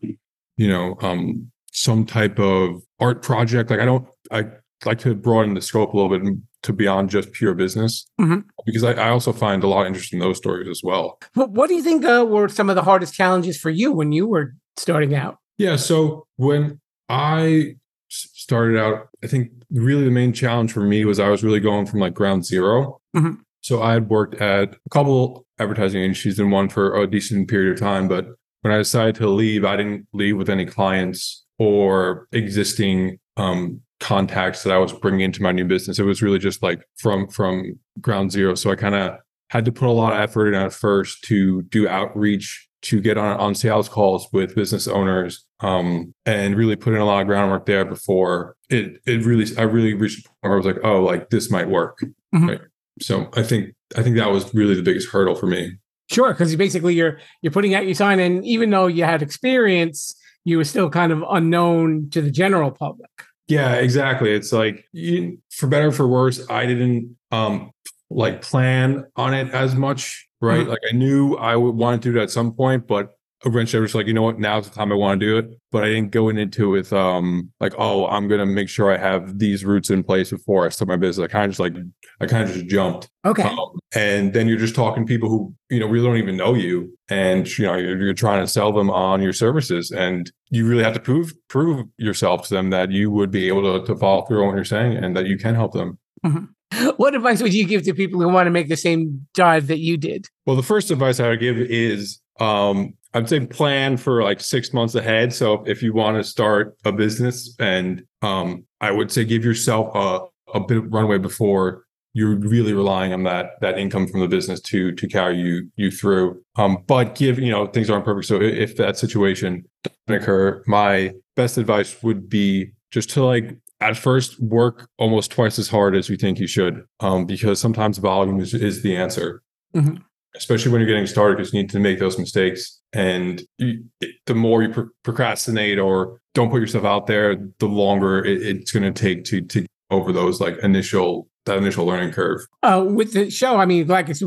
you 0.57 0.69
know, 0.69 0.97
um, 1.01 1.51
some 1.73 2.07
type 2.07 2.39
of 2.39 2.83
art 3.01 3.23
project. 3.23 3.71
Like 3.71 3.81
I 3.81 3.85
don't, 3.85 4.07
I 4.31 4.45
like 4.85 4.99
to 5.01 5.15
broaden 5.15 5.55
the 5.55 5.61
scope 5.61 5.93
a 5.93 5.97
little 5.97 6.19
bit 6.19 6.37
to 6.63 6.73
beyond 6.73 7.11
just 7.11 7.33
pure 7.33 7.55
business 7.55 8.07
mm-hmm. 8.21 8.41
because 8.65 8.85
I, 8.85 8.93
I, 8.93 9.09
also 9.11 9.33
find 9.33 9.65
a 9.65 9.67
lot 9.67 9.83
of 9.83 9.89
interest 9.89 10.13
in 10.13 10.21
those 10.21 10.37
stories 10.37 10.69
as 10.69 10.81
well. 10.83 11.19
What, 11.35 11.51
what 11.51 11.69
do 11.69 11.75
you 11.75 11.83
think 11.83 12.05
uh, 12.05 12.25
were 12.29 12.49
some 12.49 12.71
of 12.71 12.77
the 12.77 12.83
hardest 12.83 13.15
challenges 13.15 13.59
for 13.59 13.71
you 13.71 13.93
when 13.93 14.13
you 14.13 14.27
were 14.27 14.55
starting 14.77 15.15
out? 15.15 15.39
Yeah. 15.59 15.77
So 15.77 16.27
when 16.37 16.81
I 17.09 17.77
started 18.09 18.79
out, 18.79 19.09
I 19.25 19.27
think 19.27 19.51
really 19.71 20.05
the 20.05 20.11
main 20.11 20.33
challenge 20.33 20.73
for 20.73 20.83
me 20.83 21.05
was 21.05 21.19
I 21.19 21.29
was 21.29 21.43
really 21.43 21.61
going 21.61 21.87
from 21.87 22.01
like 22.01 22.15
ground 22.15 22.45
0 22.45 23.01
mm-hmm. 23.17 23.35
So 23.63 23.81
I 23.81 23.93
had 23.93 24.09
worked 24.09 24.35
at 24.41 24.75
a 24.75 24.89
couple 24.91 25.47
advertising 25.61 26.03
agencies 26.03 26.41
and 26.41 26.51
one 26.51 26.69
for 26.69 27.01
a 27.01 27.07
decent 27.07 27.49
period 27.49 27.73
of 27.73 27.79
time. 27.79 28.09
But 28.09 28.27
when 28.63 28.75
I 28.75 28.79
decided 28.79 29.15
to 29.17 29.29
leave, 29.29 29.65
I 29.65 29.77
didn't 29.77 30.09
leave 30.13 30.37
with 30.37 30.51
any 30.51 30.67
clients 30.67 31.45
or 31.59 32.27
existing 32.33 33.21
um, 33.37 33.81
contacts 34.03 34.65
that 34.65 34.73
I 34.73 34.79
was 34.79 34.93
bringing 34.93 35.21
into 35.21 35.43
my 35.43 35.53
new 35.53 35.65
business. 35.65 35.99
It 35.99 36.05
was 36.05 36.23
really 36.23 36.41
just 36.41 36.63
like 36.63 36.83
from 36.97 37.29
from 37.29 37.79
ground 38.01 38.33
zero. 38.33 38.55
So 38.55 38.71
I 38.71 38.75
kind 38.75 38.97
of 38.97 39.17
had 39.51 39.65
to 39.65 39.73
put 39.73 39.89
a 39.89 39.93
lot 39.93 40.13
of 40.13 40.19
effort 40.19 40.49
in 40.49 40.55
at 40.55 40.73
first 40.73 41.23
to 41.25 41.63
do 41.63 41.89
outreach 41.89 42.69
to 42.83 43.01
get 43.01 43.17
on 43.17 43.39
on 43.39 43.55
sales 43.55 43.89
calls 43.89 44.27
with 44.33 44.57
business 44.57 44.89
owners 44.89 45.47
um, 45.61 46.13
and 46.27 46.57
really 46.57 46.75
put 46.75 46.95
in 46.95 47.01
a 47.01 47.05
lot 47.05 47.21
of 47.21 47.29
groundwork 47.29 47.65
there 47.67 47.85
before 47.85 48.57
it 48.69 49.01
it 49.07 49.25
really 49.25 49.47
I 49.57 49.63
really 49.63 49.95
reached 49.95 50.27
a 50.27 50.29
point 50.29 50.37
where 50.41 50.53
I 50.55 50.57
was 50.57 50.67
like 50.67 50.85
oh 50.85 51.03
like 51.03 51.31
this 51.31 51.51
might 51.51 51.69
work 51.69 52.01
mm-hmm. 52.35 52.49
right 52.49 52.61
so 53.01 53.29
I 53.35 53.45
think 53.45 53.75
I 53.97 54.03
think 54.03 54.17
that 54.17 54.31
was 54.31 54.53
really 54.53 54.75
the 54.75 54.83
biggest 54.83 55.11
hurdle 55.11 55.37
for 55.37 55.47
me 55.47 55.77
sure 56.11 56.33
because 56.33 56.51
you 56.51 56.59
basically 56.59 56.95
you're 56.95 57.21
you're 57.41 57.53
putting 57.53 57.75
out 57.75 57.85
your 57.85 57.95
sign 57.95 58.19
and 58.19 58.45
even 58.45 58.71
though 58.71 58.89
you 58.89 59.05
had 59.05 59.23
experience 59.23 60.17
you 60.45 60.57
were 60.57 60.65
still 60.65 60.91
kind 60.91 61.13
of 61.13 61.23
unknown 61.31 62.11
to 62.11 62.21
the 62.21 62.33
general 62.33 62.73
public 62.73 63.11
yeah 63.49 63.75
exactly 63.75 64.33
it's 64.33 64.53
like 64.53 64.85
you, 64.93 65.39
for 65.51 65.67
better 65.67 65.93
for 65.93 66.07
worse 66.07 66.49
I 66.51 66.67
didn't 66.67 67.17
um 67.31 67.73
like 68.11 68.43
plan 68.43 69.05
on 69.17 69.35
it 69.35 69.53
as 69.53 69.75
much 69.75 70.29
right? 70.43 70.61
Mm-hmm. 70.61 70.71
Like 70.71 70.81
I 70.91 70.95
knew 70.95 71.37
I 71.37 71.57
would 71.57 71.75
want 71.75 72.03
to 72.03 72.13
do 72.13 72.19
it 72.19 72.23
at 72.23 72.31
some 72.31 72.53
point, 72.53 72.87
but 72.87 73.17
eventually 73.45 73.79
I 73.79 73.83
was 73.83 73.95
like, 73.95 74.07
you 74.07 74.13
know 74.13 74.23
what, 74.23 74.39
now's 74.39 74.69
the 74.69 74.75
time 74.75 74.93
I 74.93 74.97
want 74.97 75.21
to 75.21 75.27
do 75.27 75.39
it. 75.39 75.59
But 75.71 75.85
I 75.85 75.89
didn't 75.89 76.11
go 76.11 76.29
into 76.29 76.75
it 76.75 76.79
with 76.79 76.93
um 76.93 77.51
like, 77.61 77.73
oh, 77.79 78.07
I'm 78.09 78.29
gonna 78.29 78.45
make 78.45 78.69
sure 78.69 78.93
I 78.93 78.99
have 78.99 79.39
these 79.39 79.65
roots 79.65 79.89
in 79.89 80.03
place 80.03 80.31
before 80.31 80.67
I 80.67 80.69
start 80.69 80.89
my 80.89 80.97
business. 80.97 81.25
I 81.25 81.29
kind 81.29 81.45
of 81.45 81.51
just 81.53 81.61
like 81.61 81.75
I 82.21 82.27
kind 82.27 82.49
of 82.49 82.55
just 82.55 82.67
jumped. 82.67 83.09
Okay. 83.25 83.45
Um, 83.45 83.79
and 83.95 84.33
then 84.33 84.49
you're 84.49 84.59
just 84.59 84.75
talking 84.75 85.07
to 85.07 85.09
people 85.09 85.29
who, 85.29 85.55
you 85.71 85.81
know, 85.81 85.87
really 85.87 86.07
don't 86.07 86.19
even 86.19 86.37
know 86.37 86.55
you. 86.55 86.97
And 87.09 87.47
you 87.57 87.67
know, 87.67 87.77
you're, 87.77 88.01
you're 88.01 88.15
trying 88.15 88.43
to 88.43 88.49
sell 88.49 88.73
them 88.73 88.91
on 88.91 89.23
your 89.23 89.33
services. 89.33 89.91
And 89.91 90.31
you 90.53 90.67
really 90.67 90.85
have 90.85 90.93
to 90.93 91.01
prove 91.01 91.33
prove 91.49 91.87
yourself 91.97 92.47
to 92.47 92.55
them 92.55 92.71
that 92.71 92.91
you 92.91 93.11
would 93.11 93.31
be 93.31 93.49
able 93.49 93.81
to, 93.81 93.87
to 93.87 93.99
follow 93.99 94.23
through 94.27 94.43
on 94.43 94.49
what 94.49 94.55
you're 94.55 94.65
saying 94.65 95.03
and 95.03 95.17
that 95.17 95.27
you 95.27 95.39
can 95.39 95.55
help 95.55 95.73
them. 95.73 95.99
Mm-hmm. 96.25 96.91
what 96.97 97.15
advice 97.15 97.43
would 97.43 97.55
you 97.55 97.67
give 97.67 97.85
to 97.85 97.95
people 97.95 98.21
who 98.21 98.29
want 98.29 98.47
to 98.47 98.51
make 98.51 98.69
the 98.69 98.77
same 98.77 99.27
dive 99.35 99.67
that 99.69 99.79
you 99.79 99.97
did? 99.97 100.27
Well, 100.45 100.55
the 100.55 100.63
first 100.63 100.91
advice 100.91 101.21
I 101.21 101.29
would 101.31 101.41
give 101.41 101.57
is 101.57 102.21
um, 102.39 102.93
I'd 103.15 103.31
say 103.31 103.41
plan 103.47 103.97
for 103.97 104.23
like 104.23 104.41
six 104.41 104.75
months 104.75 104.95
ahead. 104.95 105.33
So 105.33 105.65
if 105.67 105.83
you 105.83 105.95
want 105.95 106.19
to 106.19 106.25
start 106.25 106.77
a 106.85 106.93
business, 106.93 107.57
and 107.59 108.05
um, 108.21 108.67
I 108.83 108.91
would 108.91 109.11
say 109.11 109.25
give 109.25 109.47
yourself 109.47 109.91
a, 109.95 110.21
a 110.55 110.61
bit 110.61 110.79
of 110.79 110.93
runway 110.93 111.17
before 111.17 111.85
you're 112.15 112.37
really 112.37 112.75
relying 112.75 113.13
on 113.13 113.23
that 113.25 113.61
that 113.61 113.79
income 113.79 114.07
from 114.07 114.21
the 114.21 114.29
business 114.29 114.61
to 114.61 114.93
to 114.93 115.09
carry 115.09 115.39
you 115.39 115.69
you 115.77 115.91
through. 115.91 116.43
Um, 116.57 116.85
but 116.87 117.15
give 117.15 117.39
you 117.39 117.51
know 117.51 117.67
things 117.67 117.91
aren't 117.91 118.05
perfect. 118.05 118.27
So 118.27 118.41
if 118.41 118.77
that 118.77 118.99
situation 118.99 119.65
doesn't 119.83 120.23
occur, 120.23 120.63
my 120.67 121.15
best 121.37 121.59
advice 121.59 122.03
would 122.03 122.29
be 122.29 122.73
just 122.91 123.11
to 123.11 123.25
like 123.25 123.57
at 123.81 123.97
first 123.97 124.41
work 124.41 124.89
almost 124.99 125.33
twice 125.33 125.59
as 125.59 125.69
hard 125.69 125.97
as 125.97 126.09
you 126.09 126.17
think 126.17 126.39
you 126.39 126.47
should 126.47 126.85
um, 127.01 127.27
because 127.27 127.61
sometimes 127.61 127.99
volume 127.99 128.39
is, 128.39 128.55
is 128.55 128.83
the 128.83 128.95
answer 128.95 129.43
mm-hmm. 129.75 129.97
especially 130.37 130.71
when 130.71 130.81
you're 130.81 130.89
getting 130.89 131.07
started 131.07 131.37
because 131.37 131.53
you 131.53 131.61
need 131.61 131.71
to 131.71 131.81
make 131.81 131.99
those 131.99 132.19
mistakes 132.19 132.81
and 132.93 133.43
you, 133.59 133.85
the 134.27 134.35
more 134.35 134.63
you 134.63 134.69
pro- 134.69 134.89
procrastinate 135.03 135.79
or 135.79 136.21
don't 136.35 136.51
put 136.51 136.61
yourself 136.61 136.85
out 136.85 137.07
there 137.07 137.37
the 137.59 137.67
longer 137.67 138.25
it, 138.25 138.43
it's 138.43 138.71
going 138.71 138.83
to 138.83 138.93
take 138.93 139.25
to 139.25 139.41
to 139.41 139.67
over 139.91 140.13
those 140.13 140.41
like 140.41 140.57
initial 140.59 141.29
that 141.47 141.59
initial 141.59 141.87
learning 141.87 142.13
curve 142.13 142.41
uh, 142.63 142.85
with 142.87 143.13
the 143.13 143.31
show 143.31 143.57
i 143.57 143.65
mean 143.65 143.87
like 143.87 144.09
it's 144.09 144.23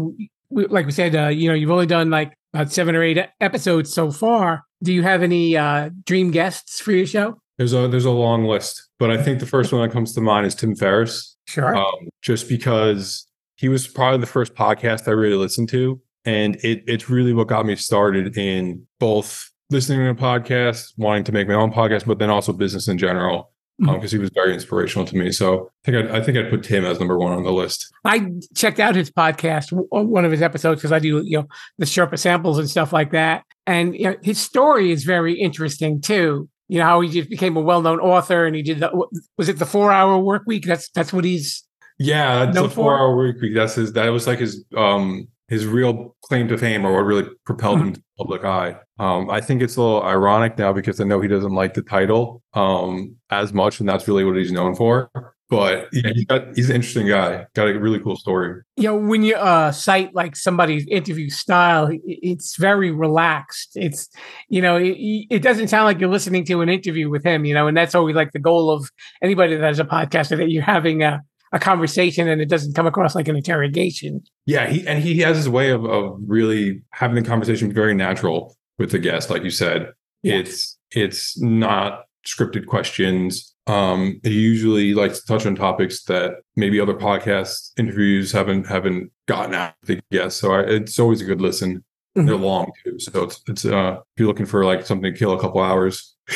like 0.52 0.86
we 0.86 0.92
said 0.92 1.16
uh, 1.16 1.28
you 1.28 1.50
know 1.50 1.56
you've 1.56 1.72
only 1.72 1.86
done 1.86 2.10
like 2.10 2.34
about 2.54 2.72
seven 2.72 2.96
or 2.96 3.04
eight 3.04 3.18
episodes 3.42 3.94
so 3.94 4.12
far 4.12 4.64
do 4.84 4.94
you 4.94 5.04
have 5.04 5.24
any 5.24 5.58
uh, 5.58 5.90
dream 6.06 6.32
guests 6.32 6.80
for 6.80 6.92
your 6.92 7.06
show 7.06 7.38
there's 7.58 7.74
a 7.74 7.88
there's 7.88 8.06
a 8.06 8.12
long 8.12 8.46
list, 8.46 8.90
but 9.00 9.12
I 9.12 9.22
think 9.22 9.40
the 9.40 9.46
first 9.46 9.72
one 9.72 9.82
that 9.82 9.94
comes 9.94 10.14
to 10.14 10.22
mind 10.22 10.46
is 10.46 10.56
Tim 10.56 10.76
Ferriss. 10.76 11.38
Sure. 11.48 11.76
Um, 11.76 12.10
just 12.22 12.50
because 12.50 13.28
he 13.56 13.70
was 13.70 13.88
probably 13.88 14.20
the 14.20 14.26
first 14.26 14.56
podcast 14.56 15.08
I 15.08 15.12
really 15.12 15.36
listened 15.36 15.70
to, 15.70 16.02
and 16.26 16.56
it 16.58 16.84
it's 16.86 17.10
really 17.10 17.34
what 17.34 17.48
got 17.48 17.66
me 17.66 17.76
started 17.78 18.38
in 18.38 18.86
both 19.00 19.50
listening 19.70 20.00
to 20.00 20.10
a 20.10 20.16
podcast, 20.16 20.94
wanting 20.98 21.24
to 21.26 21.32
make 21.32 21.48
my 21.48 21.54
own 21.54 21.72
podcast, 21.72 22.06
but 22.06 22.20
then 22.20 22.30
also 22.30 22.52
business 22.52 22.88
in 22.88 22.98
general. 22.98 23.52
Because 23.78 23.94
um, 23.94 24.00
mm-hmm. 24.00 24.08
he 24.08 24.18
was 24.20 24.30
very 24.34 24.54
inspirational 24.54 25.06
to 25.06 25.18
me, 25.18 25.32
so 25.32 25.70
I 25.84 25.92
think 25.92 25.98
I'd, 25.98 26.16
I 26.16 26.22
think 26.24 26.38
I'd 26.38 26.50
put 26.50 26.64
Tim 26.64 26.86
as 26.86 26.98
number 26.98 27.18
one 27.18 27.34
on 27.34 27.44
the 27.44 27.52
list. 27.52 27.92
I 28.06 28.32
checked 28.56 28.80
out 28.80 28.96
his 28.96 29.12
podcast, 29.12 29.68
one 29.72 30.24
of 30.24 30.32
his 30.32 30.42
episodes, 30.42 30.80
because 30.80 30.94
I 30.94 31.00
do 31.00 31.22
you 31.26 31.40
know 31.40 31.48
the 31.78 31.86
Sherpa 31.86 32.18
samples 32.18 32.58
and 32.58 32.70
stuff 32.70 32.94
like 32.94 33.12
that, 33.12 33.44
and 33.68 33.94
you 33.94 34.06
know, 34.06 34.16
his 34.22 34.40
story 34.40 34.92
is 34.92 35.04
very 35.04 35.34
interesting 35.34 36.00
too. 36.00 36.48
You 36.68 36.80
know 36.80 36.86
how 36.86 37.02
he 37.02 37.10
just 37.10 37.30
became 37.30 37.58
a 37.58 37.62
well-known 37.62 38.00
author 38.00 38.46
and 38.46 38.56
he 38.56 38.64
did 38.64 38.80
the 38.80 39.08
was 39.38 39.50
it 39.50 39.60
the 39.60 39.68
four 39.68 39.92
hour 39.92 40.18
work 40.18 40.44
week 40.48 40.66
that's 40.66 40.90
that's 40.90 41.14
what 41.14 41.24
he's 41.24 41.64
yeah 42.00 42.46
that's 42.46 42.60
the 42.60 42.70
four 42.70 42.98
hour 42.98 43.16
work 43.16 43.40
week 43.40 43.54
that's 43.54 43.76
his 43.76 43.94
that 43.94 44.08
was 44.08 44.26
like 44.26 44.40
his 44.40 44.66
um 44.76 45.28
his 45.48 45.66
real 45.66 46.16
claim 46.24 46.48
to 46.48 46.58
fame 46.58 46.86
or 46.86 46.94
what 46.94 47.06
really 47.06 47.28
propelled 47.46 47.78
mm-hmm. 47.78 47.88
him 47.88 47.94
to 47.94 48.00
the 48.00 48.24
public 48.24 48.44
eye 48.44 48.76
um 49.00 49.30
i 49.30 49.40
think 49.40 49.62
it's 49.62 49.76
a 49.76 49.82
little 49.82 50.04
ironic 50.04 50.58
now 50.58 50.74
because 50.74 51.00
i 51.00 51.04
know 51.04 51.22
he 51.22 51.28
doesn't 51.28 51.54
like 51.54 51.74
the 51.74 51.82
title 51.82 52.42
um 52.54 53.16
as 53.30 53.54
much 53.54 53.80
and 53.80 53.88
that's 53.88 54.08
really 54.08 54.24
what 54.24 54.36
he's 54.36 54.52
known 54.52 54.76
for 54.76 55.10
but 55.48 55.90
yeah, 55.94 56.12
he's, 56.14 56.26
got, 56.26 56.56
he's 56.56 56.70
an 56.70 56.76
interesting 56.76 57.08
guy. 57.08 57.46
Got 57.54 57.68
a 57.68 57.80
really 57.80 58.00
cool 58.00 58.16
story. 58.16 58.64
You 58.78 58.84
know, 58.86 58.96
when 58.96 59.22
you 59.22 59.36
uh, 59.36 59.72
cite 59.72 60.16
like 60.16 60.36
somebody's 60.36 60.88
interview 60.88 61.30
style, 61.30 61.90
it's 62.04 62.58
very 62.58 62.92
relaxed. 62.92 63.74
It's, 63.76 64.10
you 64.50 64.62
know, 64.62 64.78
it, 64.78 64.98
it, 65.30 65.44
doesn't 65.44 65.68
sound 65.68 65.86
like 65.86 66.00
you're 66.00 66.10
listening 66.10 66.46
to 66.46 66.62
an 66.62 66.70
interview 66.70 67.10
with 67.10 67.24
him, 67.24 67.46
you 67.46 67.54
know, 67.54 67.68
and 67.68 67.78
that's 67.78 67.94
always 67.94 68.16
like 68.16 68.32
the 68.32 68.40
goal 68.40 68.72
of 68.72 68.90
anybody 69.22 69.56
that 69.56 69.64
has 69.64 69.80
a 69.80 69.86
podcast 69.86 70.36
that 70.36 70.50
you're 70.50 70.64
having 70.64 71.04
a, 71.04 71.22
a 71.56 71.60
conversation 71.60 72.28
and 72.28 72.40
it 72.40 72.50
doesn't 72.50 72.74
come 72.74 72.86
across 72.86 73.16
like 73.16 73.28
an 73.28 73.36
interrogation. 73.36 74.22
Yeah. 74.46 74.70
He, 74.70 74.88
and 74.88 75.02
he 75.02 75.20
has 75.22 75.38
his 75.38 75.50
way 75.50 75.72
of, 75.72 75.86
of 75.86 76.20
really 76.28 76.84
having 76.92 77.16
the 77.16 77.28
conversation 77.28 77.74
very 77.74 77.96
natural 77.96 78.56
with 78.78 78.92
the 78.92 79.00
guest. 79.00 79.32
Like 79.32 79.44
you 79.44 79.50
said, 79.50 79.92
yeah. 80.22 80.36
it's, 80.36 80.78
it's 80.92 81.40
not 81.42 82.04
scripted 82.28 82.68
questions 82.68 83.56
um, 83.68 84.20
he 84.24 84.40
usually 84.40 84.94
likes 84.94 85.20
to 85.20 85.26
touch 85.26 85.46
on 85.46 85.56
topics 85.56 86.04
that 86.04 86.34
maybe 86.56 86.80
other 86.80 86.94
podcast 86.94 87.72
interviews 87.78 88.32
haven't 88.32 88.68
haven't 88.68 89.12
gotten 89.28 89.56
at 89.56 89.76
the 89.84 90.00
guests. 90.12 90.40
So 90.40 90.54
I, 90.54 90.62
it's 90.62 91.00
always 91.00 91.22
a 91.22 91.26
good 91.26 91.42
listen. 91.42 91.84
Mm-hmm. 92.16 92.28
They're 92.28 92.36
long 92.36 92.72
too, 92.84 93.00
so 93.00 93.24
it's 93.24 93.42
it's 93.48 93.66
uh, 93.66 93.98
if 94.00 94.20
you're 94.20 94.28
looking 94.28 94.46
for 94.46 94.64
like 94.66 94.86
something 94.86 95.12
to 95.12 95.18
kill 95.18 95.34
a 95.34 95.40
couple 95.40 95.62
hours. 95.62 96.16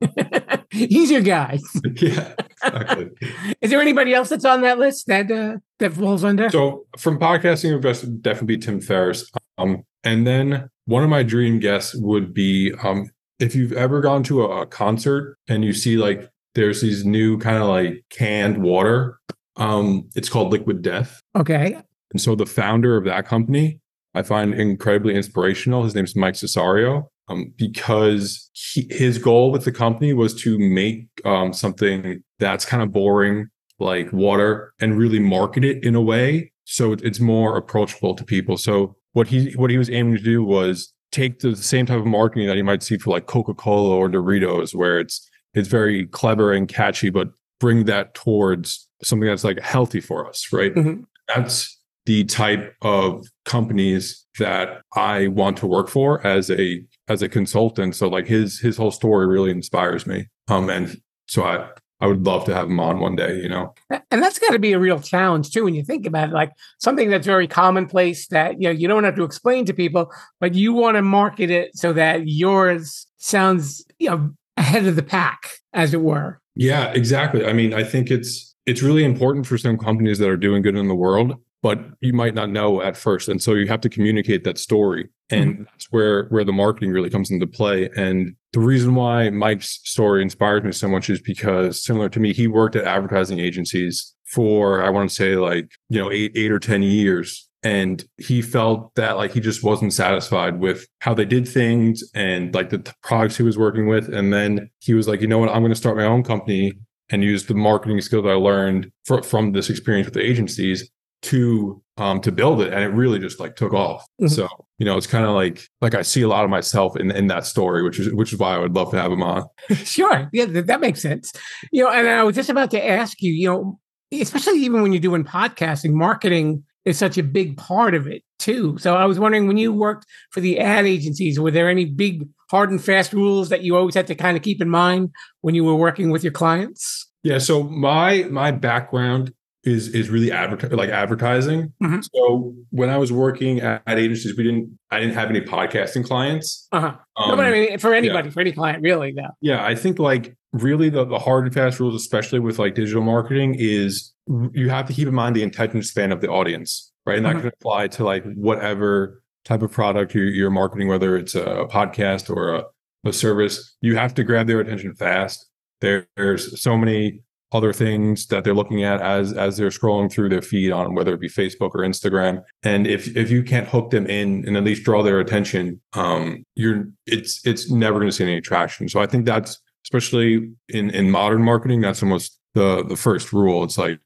He's 0.70 1.10
your 1.10 1.20
guy. 1.20 1.58
yeah, 1.96 2.34
exactly. 2.62 3.10
Is 3.60 3.70
there 3.70 3.80
anybody 3.80 4.14
else 4.14 4.28
that's 4.28 4.44
on 4.44 4.62
that 4.62 4.78
list 4.78 5.06
that 5.08 5.30
uh, 5.30 5.56
that 5.78 5.92
falls 5.92 6.24
under? 6.24 6.48
So 6.50 6.86
from 6.98 7.18
podcasting, 7.18 7.72
invest 7.72 8.22
definitely 8.22 8.58
Tim 8.58 8.80
Ferriss. 8.80 9.30
Um, 9.58 9.84
and 10.04 10.26
then 10.26 10.68
one 10.86 11.02
of 11.02 11.10
my 11.10 11.22
dream 11.22 11.58
guests 11.58 11.94
would 11.96 12.32
be 12.32 12.72
um, 12.82 13.10
if 13.38 13.54
you've 13.54 13.72
ever 13.72 14.00
gone 14.00 14.22
to 14.24 14.42
a, 14.42 14.62
a 14.62 14.66
concert 14.66 15.36
and 15.48 15.64
you 15.64 15.72
see 15.72 15.96
like 15.96 16.30
there's 16.54 16.80
these 16.80 17.04
new 17.04 17.38
kind 17.38 17.58
of 17.58 17.68
like 17.68 18.04
canned 18.10 18.62
water. 18.62 19.18
Um, 19.56 20.08
it's 20.14 20.28
called 20.28 20.52
Liquid 20.52 20.82
Death. 20.82 21.20
Okay. 21.36 21.76
And 22.12 22.20
so 22.20 22.34
the 22.34 22.46
founder 22.46 22.96
of 22.96 23.04
that 23.04 23.26
company, 23.26 23.78
I 24.14 24.22
find 24.22 24.54
incredibly 24.54 25.14
inspirational. 25.14 25.84
His 25.84 25.94
name's 25.94 26.16
Mike 26.16 26.34
Cessario. 26.34 27.08
Um, 27.30 27.54
because 27.56 28.50
he, 28.52 28.86
his 28.90 29.16
goal 29.18 29.52
with 29.52 29.64
the 29.64 29.72
company 29.72 30.12
was 30.12 30.34
to 30.42 30.58
make 30.58 31.06
um, 31.24 31.52
something 31.52 32.22
that's 32.38 32.64
kind 32.64 32.82
of 32.82 32.92
boring, 32.92 33.48
like 33.78 34.12
water, 34.12 34.74
and 34.80 34.98
really 34.98 35.20
market 35.20 35.64
it 35.64 35.84
in 35.84 35.94
a 35.94 36.00
way 36.02 36.50
so 36.70 36.92
it's 36.92 37.18
more 37.18 37.56
approachable 37.56 38.14
to 38.14 38.24
people. 38.24 38.56
So 38.56 38.94
what 39.12 39.26
he 39.26 39.50
what 39.54 39.70
he 39.70 39.78
was 39.78 39.90
aiming 39.90 40.16
to 40.16 40.22
do 40.22 40.44
was 40.44 40.92
take 41.10 41.40
the 41.40 41.56
same 41.56 41.84
type 41.84 41.98
of 41.98 42.06
marketing 42.06 42.46
that 42.46 42.56
you 42.56 42.62
might 42.62 42.84
see 42.84 42.96
for 42.96 43.10
like 43.10 43.26
Coca-Cola 43.26 43.96
or 43.96 44.08
Doritos, 44.08 44.72
where 44.72 45.00
it's 45.00 45.28
it's 45.52 45.66
very 45.66 46.06
clever 46.06 46.52
and 46.52 46.68
catchy, 46.68 47.10
but 47.10 47.30
bring 47.58 47.86
that 47.86 48.14
towards 48.14 48.88
something 49.02 49.26
that's 49.26 49.42
like 49.42 49.58
healthy 49.58 50.00
for 50.00 50.28
us, 50.28 50.52
right? 50.52 50.72
Mhm. 50.72 51.06
That's 51.26 51.76
the 52.10 52.24
type 52.24 52.74
of 52.82 53.24
companies 53.44 54.26
that 54.40 54.82
I 54.96 55.28
want 55.28 55.56
to 55.58 55.66
work 55.68 55.88
for 55.88 56.26
as 56.26 56.50
a 56.50 56.82
as 57.06 57.22
a 57.22 57.28
consultant. 57.28 57.94
So 57.94 58.08
like 58.08 58.26
his 58.26 58.58
his 58.58 58.76
whole 58.76 58.90
story 58.90 59.28
really 59.28 59.52
inspires 59.52 60.08
me. 60.08 60.26
Um 60.48 60.68
and 60.70 61.00
so 61.28 61.44
I 61.44 61.68
I 62.00 62.08
would 62.08 62.26
love 62.26 62.44
to 62.46 62.54
have 62.54 62.66
him 62.66 62.80
on 62.80 62.98
one 62.98 63.14
day, 63.14 63.36
you 63.36 63.48
know. 63.48 63.74
And 64.10 64.20
that's 64.20 64.40
got 64.40 64.50
to 64.50 64.58
be 64.58 64.72
a 64.72 64.80
real 64.80 64.98
challenge 64.98 65.52
too 65.52 65.62
when 65.62 65.76
you 65.76 65.84
think 65.84 66.04
about 66.04 66.30
it. 66.30 66.32
Like 66.32 66.50
something 66.80 67.10
that's 67.10 67.28
very 67.28 67.46
commonplace 67.46 68.26
that 68.28 68.60
you 68.60 68.66
know 68.66 68.72
you 68.72 68.88
don't 68.88 69.04
have 69.04 69.14
to 69.14 69.22
explain 69.22 69.64
to 69.66 69.72
people, 69.72 70.10
but 70.40 70.56
you 70.56 70.72
want 70.72 70.96
to 70.96 71.02
market 71.02 71.48
it 71.48 71.76
so 71.76 71.92
that 71.92 72.26
yours 72.26 73.06
sounds 73.18 73.86
you 74.00 74.10
know 74.10 74.32
ahead 74.56 74.84
of 74.84 74.96
the 74.96 75.04
pack, 75.04 75.48
as 75.74 75.94
it 75.94 76.00
were. 76.00 76.40
Yeah, 76.56 76.90
exactly. 76.92 77.46
I 77.46 77.52
mean, 77.52 77.72
I 77.72 77.84
think 77.84 78.10
it's 78.10 78.52
it's 78.66 78.82
really 78.82 79.04
important 79.04 79.46
for 79.46 79.56
some 79.58 79.78
companies 79.78 80.18
that 80.18 80.28
are 80.28 80.36
doing 80.36 80.62
good 80.62 80.76
in 80.76 80.88
the 80.88 80.96
world, 80.96 81.36
but 81.62 81.78
you 82.00 82.12
might 82.12 82.34
not 82.34 82.50
know 82.50 82.82
at 82.82 82.96
first, 82.96 83.28
and 83.28 83.42
so 83.42 83.54
you 83.54 83.66
have 83.66 83.80
to 83.82 83.88
communicate 83.88 84.44
that 84.44 84.58
story, 84.58 85.08
and 85.30 85.54
mm-hmm. 85.54 85.62
that's 85.64 85.86
where 85.90 86.26
where 86.28 86.44
the 86.44 86.52
marketing 86.52 86.90
really 86.90 87.10
comes 87.10 87.30
into 87.30 87.46
play. 87.46 87.90
And 87.96 88.34
the 88.52 88.60
reason 88.60 88.94
why 88.94 89.30
Mike's 89.30 89.80
story 89.84 90.22
inspires 90.22 90.64
me 90.64 90.72
so 90.72 90.88
much 90.88 91.10
is 91.10 91.20
because, 91.20 91.84
similar 91.84 92.08
to 92.10 92.20
me, 92.20 92.32
he 92.32 92.46
worked 92.46 92.76
at 92.76 92.84
advertising 92.84 93.40
agencies 93.40 94.14
for 94.26 94.82
I 94.82 94.90
want 94.90 95.10
to 95.10 95.14
say 95.14 95.36
like 95.36 95.70
you 95.88 96.00
know 96.00 96.10
eight 96.10 96.32
eight 96.34 96.50
or 96.50 96.58
ten 96.58 96.82
years, 96.82 97.48
and 97.62 98.02
he 98.16 98.40
felt 98.40 98.94
that 98.94 99.16
like 99.16 99.32
he 99.32 99.40
just 99.40 99.62
wasn't 99.62 99.92
satisfied 99.92 100.60
with 100.60 100.86
how 101.00 101.12
they 101.12 101.26
did 101.26 101.46
things 101.46 102.02
and 102.14 102.54
like 102.54 102.70
the 102.70 102.78
t- 102.78 102.92
products 103.02 103.36
he 103.36 103.42
was 103.42 103.58
working 103.58 103.86
with. 103.86 104.08
And 104.08 104.32
then 104.32 104.70
he 104.78 104.94
was 104.94 105.06
like 105.06 105.20
you 105.20 105.26
know 105.26 105.38
what? 105.38 105.50
I'm 105.50 105.60
going 105.60 105.72
to 105.72 105.76
start 105.76 105.96
my 105.96 106.04
own 106.06 106.22
company 106.22 106.72
and 107.10 107.24
use 107.24 107.46
the 107.46 107.54
marketing 107.54 108.00
skills 108.00 108.24
i 108.24 108.32
learned 108.32 108.90
fr- 109.04 109.22
from 109.22 109.50
this 109.50 109.68
experience 109.68 110.06
with 110.06 110.14
the 110.14 110.24
agencies 110.24 110.88
to 111.22 111.82
um 111.98 112.20
to 112.20 112.32
build 112.32 112.62
it 112.62 112.72
and 112.72 112.82
it 112.82 112.88
really 112.88 113.18
just 113.18 113.38
like 113.40 113.54
took 113.56 113.74
off 113.74 114.06
Mhm. 114.20 114.30
so 114.30 114.48
you 114.78 114.86
know 114.86 114.96
it's 114.96 115.06
kind 115.06 115.24
of 115.26 115.32
like 115.32 115.68
like 115.82 115.94
i 115.94 116.00
see 116.02 116.22
a 116.22 116.28
lot 116.28 116.44
of 116.44 116.50
myself 116.50 116.96
in 116.96 117.10
in 117.10 117.26
that 117.26 117.44
story 117.44 117.82
which 117.82 117.98
is 117.98 118.12
which 118.14 118.32
is 118.32 118.38
why 118.38 118.54
i 118.54 118.58
would 118.58 118.74
love 118.74 118.90
to 118.92 118.96
have 118.96 119.12
him 119.12 119.22
on 119.22 119.44
sure, 119.74 120.28
yeah, 120.32 120.46
that, 120.46 120.66
that 120.68 120.80
makes 120.80 121.02
sense. 121.02 121.32
You 121.72 121.84
know, 121.84 121.90
and 121.90 122.08
I 122.08 122.24
was 122.24 122.34
just 122.36 122.48
about 122.48 122.70
to 122.72 122.84
ask 122.88 123.20
you, 123.20 123.32
you 123.32 123.46
know, 123.48 123.78
especially 124.12 124.60
even 124.60 124.80
when 124.82 124.92
you're 124.92 125.00
doing 125.00 125.24
podcasting, 125.24 125.92
marketing 125.92 126.64
is 126.86 126.96
such 126.98 127.18
a 127.18 127.22
big 127.22 127.56
part 127.58 127.94
of 127.94 128.06
it 128.06 128.22
too. 128.38 128.78
So 128.78 128.96
I 128.96 129.04
was 129.04 129.18
wondering 129.18 129.46
when 129.46 129.58
you 129.58 129.72
worked 129.72 130.06
for 130.30 130.40
the 130.40 130.58
ad 130.58 130.86
agencies, 130.86 131.38
were 131.38 131.50
there 131.50 131.68
any 131.68 131.84
big 131.84 132.26
hard 132.50 132.70
and 132.70 132.82
fast 132.82 133.12
rules 133.12 133.50
that 133.50 133.62
you 133.62 133.76
always 133.76 133.94
had 133.94 134.06
to 134.06 134.14
kind 134.14 134.36
of 134.36 134.42
keep 134.42 134.62
in 134.62 134.70
mind 134.70 135.10
when 135.42 135.54
you 135.54 135.62
were 135.64 135.74
working 135.76 136.10
with 136.10 136.24
your 136.24 136.32
clients? 136.32 137.06
Yeah, 137.22 137.38
so 137.38 137.62
my 137.62 138.24
my 138.30 138.50
background 138.50 139.32
is 139.64 139.88
is 139.88 140.08
really 140.08 140.32
adver- 140.32 140.68
like 140.74 140.88
advertising. 140.90 141.72
Mhm. 141.82 142.02
So 142.14 142.54
when 142.70 142.88
I 142.88 142.96
was 142.96 143.12
working 143.12 143.60
at, 143.60 143.82
at 143.86 143.98
agencies, 143.98 144.36
we 144.36 144.44
didn't 144.44 144.78
I 144.90 145.00
didn't 145.00 145.14
have 145.14 145.28
any 145.30 145.40
podcasting 145.42 146.04
clients. 146.04 146.66
Uh-huh. 146.72 146.94
no, 147.18 147.24
Um, 147.24 147.36
but 147.36 147.46
I 147.46 147.50
mean, 147.50 147.78
for 147.78 147.92
anybody, 147.94 148.30
for 148.30 148.40
any 148.40 148.52
client, 148.52 148.82
really, 148.82 149.12
though. 149.12 149.28
yeah, 149.40 149.64
I 149.64 149.74
think 149.74 149.98
like 149.98 150.34
really 150.52 150.88
the, 150.88 151.04
the 151.04 151.18
hard 151.18 151.44
and 151.44 151.54
fast 151.54 151.78
rules, 151.78 151.94
especially 151.94 152.40
with 152.40 152.58
like 152.58 152.74
digital 152.74 153.02
marketing, 153.02 153.54
is 153.58 154.12
you 154.52 154.68
have 154.70 154.86
to 154.86 154.92
keep 154.92 155.06
in 155.06 155.14
mind 155.14 155.36
the 155.36 155.42
attention 155.42 155.82
span 155.82 156.10
of 156.10 156.20
the 156.20 156.28
audience, 156.28 156.90
right? 157.06 157.16
And 157.18 157.26
that 157.26 157.36
Mhm. 157.36 157.40
can 157.40 157.48
apply 157.48 157.88
to 157.88 158.04
like 158.04 158.24
whatever 158.34 159.22
type 159.44 159.62
of 159.62 159.70
product 159.70 160.14
you're, 160.14 160.24
you're 160.26 160.50
marketing, 160.50 160.88
whether 160.88 161.16
it's 161.16 161.34
a 161.34 161.66
podcast 161.70 162.34
or 162.34 162.54
a, 162.54 162.64
a 163.04 163.12
service. 163.12 163.76
You 163.80 163.96
have 163.96 164.12
to 164.14 164.24
grab 164.24 164.46
their 164.48 164.60
attention 164.60 164.94
fast. 164.94 165.46
There, 165.80 166.06
there's 166.16 166.60
so 166.60 166.76
many 166.76 167.22
other 167.52 167.72
things 167.72 168.26
that 168.26 168.44
they're 168.44 168.54
looking 168.54 168.84
at 168.84 169.00
as 169.00 169.32
as 169.32 169.56
they're 169.56 169.70
scrolling 169.70 170.10
through 170.10 170.28
their 170.28 170.42
feed 170.42 170.70
on 170.70 170.94
whether 170.94 171.14
it 171.14 171.20
be 171.20 171.28
Facebook 171.28 171.70
or 171.74 171.80
Instagram. 171.80 172.42
And 172.62 172.86
if 172.86 173.16
if 173.16 173.30
you 173.30 173.42
can't 173.42 173.68
hook 173.68 173.90
them 173.90 174.06
in 174.06 174.44
and 174.46 174.56
at 174.56 174.64
least 174.64 174.84
draw 174.84 175.02
their 175.02 175.20
attention, 175.20 175.80
um, 175.94 176.44
you're 176.54 176.84
it's 177.06 177.44
it's 177.44 177.70
never 177.70 177.98
going 177.98 178.08
to 178.08 178.12
see 178.12 178.24
any 178.24 178.40
traction. 178.40 178.88
So 178.88 179.00
I 179.00 179.06
think 179.06 179.26
that's 179.26 179.60
especially 179.84 180.52
in 180.68 180.90
in 180.90 181.10
modern 181.10 181.42
marketing, 181.42 181.80
that's 181.80 182.02
almost 182.02 182.38
the 182.54 182.84
the 182.84 182.96
first 182.96 183.32
rule. 183.32 183.64
It's 183.64 183.78
like 183.78 183.98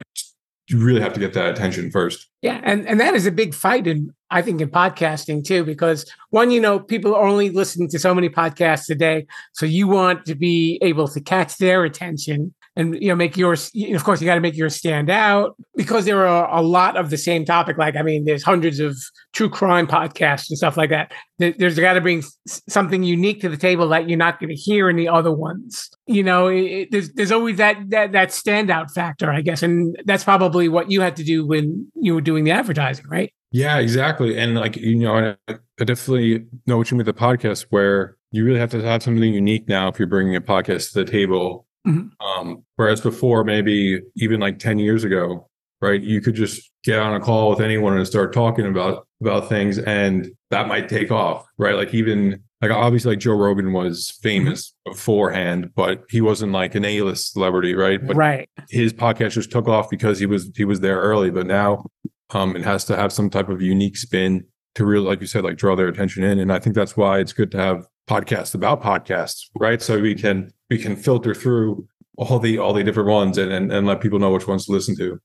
you 0.69 0.79
really 0.79 1.01
have 1.01 1.13
to 1.13 1.21
get 1.21 1.35
that 1.35 1.51
attention 1.51 1.91
first. 1.91 2.29
Yeah, 2.41 2.61
and 2.65 2.87
and 2.89 2.99
that 3.01 3.15
is 3.15 3.27
a 3.27 3.33
big 3.33 3.55
fight 3.55 3.87
in 3.87 4.15
I 4.31 4.43
think 4.43 4.61
in 4.61 4.71
podcasting 4.71 5.45
too, 5.45 5.65
because 5.65 6.11
one, 6.31 6.51
you 6.51 6.61
know, 6.61 6.81
people 6.81 7.15
are 7.15 7.27
only 7.27 7.51
listening 7.51 7.89
to 7.91 7.99
so 7.99 8.15
many 8.15 8.29
podcasts 8.29 8.89
a 8.91 8.95
day, 8.95 9.27
so 9.53 9.67
you 9.67 9.87
want 9.87 10.25
to 10.27 10.35
be 10.35 10.79
able 10.83 11.09
to 11.09 11.21
catch 11.21 11.59
their 11.59 11.85
attention 11.85 12.55
and 12.77 13.01
you 13.01 13.09
know 13.09 13.15
make 13.15 13.37
yours. 13.37 13.71
you 13.73 13.91
know, 13.91 13.97
Of 13.97 14.05
course, 14.05 14.21
you 14.21 14.27
got 14.27 14.35
to 14.35 14.41
make 14.41 14.57
yours 14.57 14.75
stand 14.77 15.09
out 15.11 15.57
because 15.77 16.05
there 16.05 16.27
are 16.27 16.49
a 16.57 16.63
lot 16.63 16.97
of 16.97 17.11
the 17.11 17.17
same 17.17 17.45
topic. 17.45 17.79
Like 17.79 17.97
I 17.97 18.03
mean, 18.03 18.25
there's 18.25 18.43
hundreds 18.43 18.81
of 18.81 18.97
true 19.33 19.49
crime 19.49 19.87
podcasts 19.87 20.49
and 20.49 20.57
stuff 20.59 20.77
like 20.77 20.91
that. 20.91 21.13
There- 21.39 21.55
There's 21.57 21.79
got 21.79 21.95
to 21.95 22.01
bring 22.01 22.23
something 22.69 23.03
unique 23.03 23.41
to 23.41 23.49
the 23.49 23.57
table 23.57 23.89
that 23.89 24.09
you're 24.09 24.19
not 24.19 24.39
going 24.41 24.51
to 24.51 24.55
hear 24.57 24.89
in 24.91 24.97
the 24.97 25.09
other 25.09 25.33
ones. 25.33 25.91
You 26.07 26.23
know, 26.23 26.49
it- 26.49 26.89
there's 26.91 27.13
there's 27.13 27.33
always 27.33 27.57
that 27.59 27.77
that 27.91 28.13
that 28.13 28.29
standout 28.31 28.91
factor, 28.93 29.31
I 29.31 29.41
guess, 29.41 29.63
and 29.63 29.97
that's 30.05 30.25
probably 30.25 30.69
what 30.69 30.91
you 30.91 31.01
had 31.01 31.17
to 31.17 31.25
do 31.25 31.47
when 31.47 31.87
you 31.95 32.15
were 32.15 32.21
doing 32.21 32.45
the 32.45 32.51
advertising, 32.51 33.07
right? 33.09 33.33
Yeah, 33.53 33.79
exactly. 33.79 34.37
And 34.37 34.57
like 34.57 34.77
you 34.77 34.97
know, 34.99 35.37
I, 35.49 35.55
I 35.81 35.85
definitely 35.85 36.45
know 36.67 36.77
what 36.77 36.91
you 36.91 36.97
mean 36.97 37.07
with 37.07 37.15
the 37.15 37.21
podcast, 37.21 37.67
where 37.71 38.17
you 38.33 38.45
really 38.45 38.59
have 38.59 38.71
to 38.71 38.83
have 38.83 39.01
something 39.03 39.33
unique 39.33 39.69
now 39.69 39.87
if 39.87 39.99
you're 39.99 40.09
bringing 40.09 40.35
a 40.35 40.41
podcast 40.41 40.93
to 40.93 41.05
the 41.05 41.11
table. 41.11 41.67
Mhm. 41.87 42.11
Um, 42.21 42.65
whereas 42.77 43.01
before, 43.01 43.45
maybe 43.45 44.01
even 44.17 44.41
like 44.41 44.59
ten 44.59 44.79
years 44.79 45.05
ago, 45.05 45.49
right, 45.81 46.01
you 46.01 46.21
could 46.21 46.35
just 46.35 46.71
get 46.85 46.99
on 46.99 47.15
a 47.15 47.21
call 47.21 47.51
with 47.51 47.61
anyone 47.61 47.97
and 47.97 48.07
start 48.07 48.33
talking 48.33 48.67
about 48.67 49.07
about 49.21 49.49
things, 49.49 49.79
and 49.79 50.31
that 50.51 50.69
might 50.69 50.89
take 50.89 51.11
off, 51.11 51.47
right? 51.59 51.75
Like 51.75 51.93
even 51.95 52.43
like 52.63 52.71
obviously, 52.71 53.13
like 53.13 53.19
Joe 53.19 53.35
Rogan 53.37 53.73
was 53.73 54.11
famous 54.23 54.75
beforehand, 54.87 55.71
but 55.75 56.05
he 56.09 56.21
wasn't 56.23 56.53
like 56.53 56.75
an 56.75 56.85
A-list 56.85 57.33
celebrity, 57.33 57.75
right? 57.75 58.05
But 58.07 58.17
right. 58.17 58.49
his 58.71 58.93
podcast 58.93 59.33
just 59.33 59.51
took 59.51 59.69
off 59.69 59.91
because 59.91 60.19
he 60.19 60.27
was 60.27 60.51
he 60.57 60.65
was 60.65 60.81
there 60.81 61.01
early 61.01 61.31
but 61.31 61.47
now 61.47 61.85
um 62.31 62.57
it 62.57 62.63
has 62.63 62.85
to 62.87 62.97
have 62.97 63.13
some 63.13 63.29
type 63.29 63.49
of 63.49 63.61
unique 63.61 63.97
spin 63.97 64.45
to 64.75 64.85
really 64.85 65.05
like 65.07 65.21
you 65.21 65.27
said 65.27 65.45
like 65.45 65.57
draw 65.57 65.77
their 65.77 65.89
attention 65.89 66.25
in 66.25 66.39
and 66.39 66.53
i 66.53 66.59
think 66.59 66.75
that's 66.75 66.97
why 66.97 67.19
it's 67.19 67.33
good 67.33 67.51
to 67.51 67.59
have 67.59 67.87
podcasts 68.09 68.55
about 68.55 68.83
podcasts 68.83 69.49
right 69.59 69.83
so 69.83 70.01
we 70.01 70.15
can 70.15 70.51
we 70.75 70.83
can 70.83 70.97
filter 70.97 71.35
through 71.35 71.87
all 72.17 72.41
the 72.41 72.59
all 72.59 72.73
the 72.73 72.83
different 72.83 73.09
ones 73.09 73.39
and 73.39 73.53
and, 73.53 73.73
and 73.73 73.87
let 73.87 74.01
people 74.01 74.19
know 74.19 74.33
which 74.33 74.49
ones 74.49 74.67
to 74.67 74.73
listen 74.73 74.97
to 74.97 75.21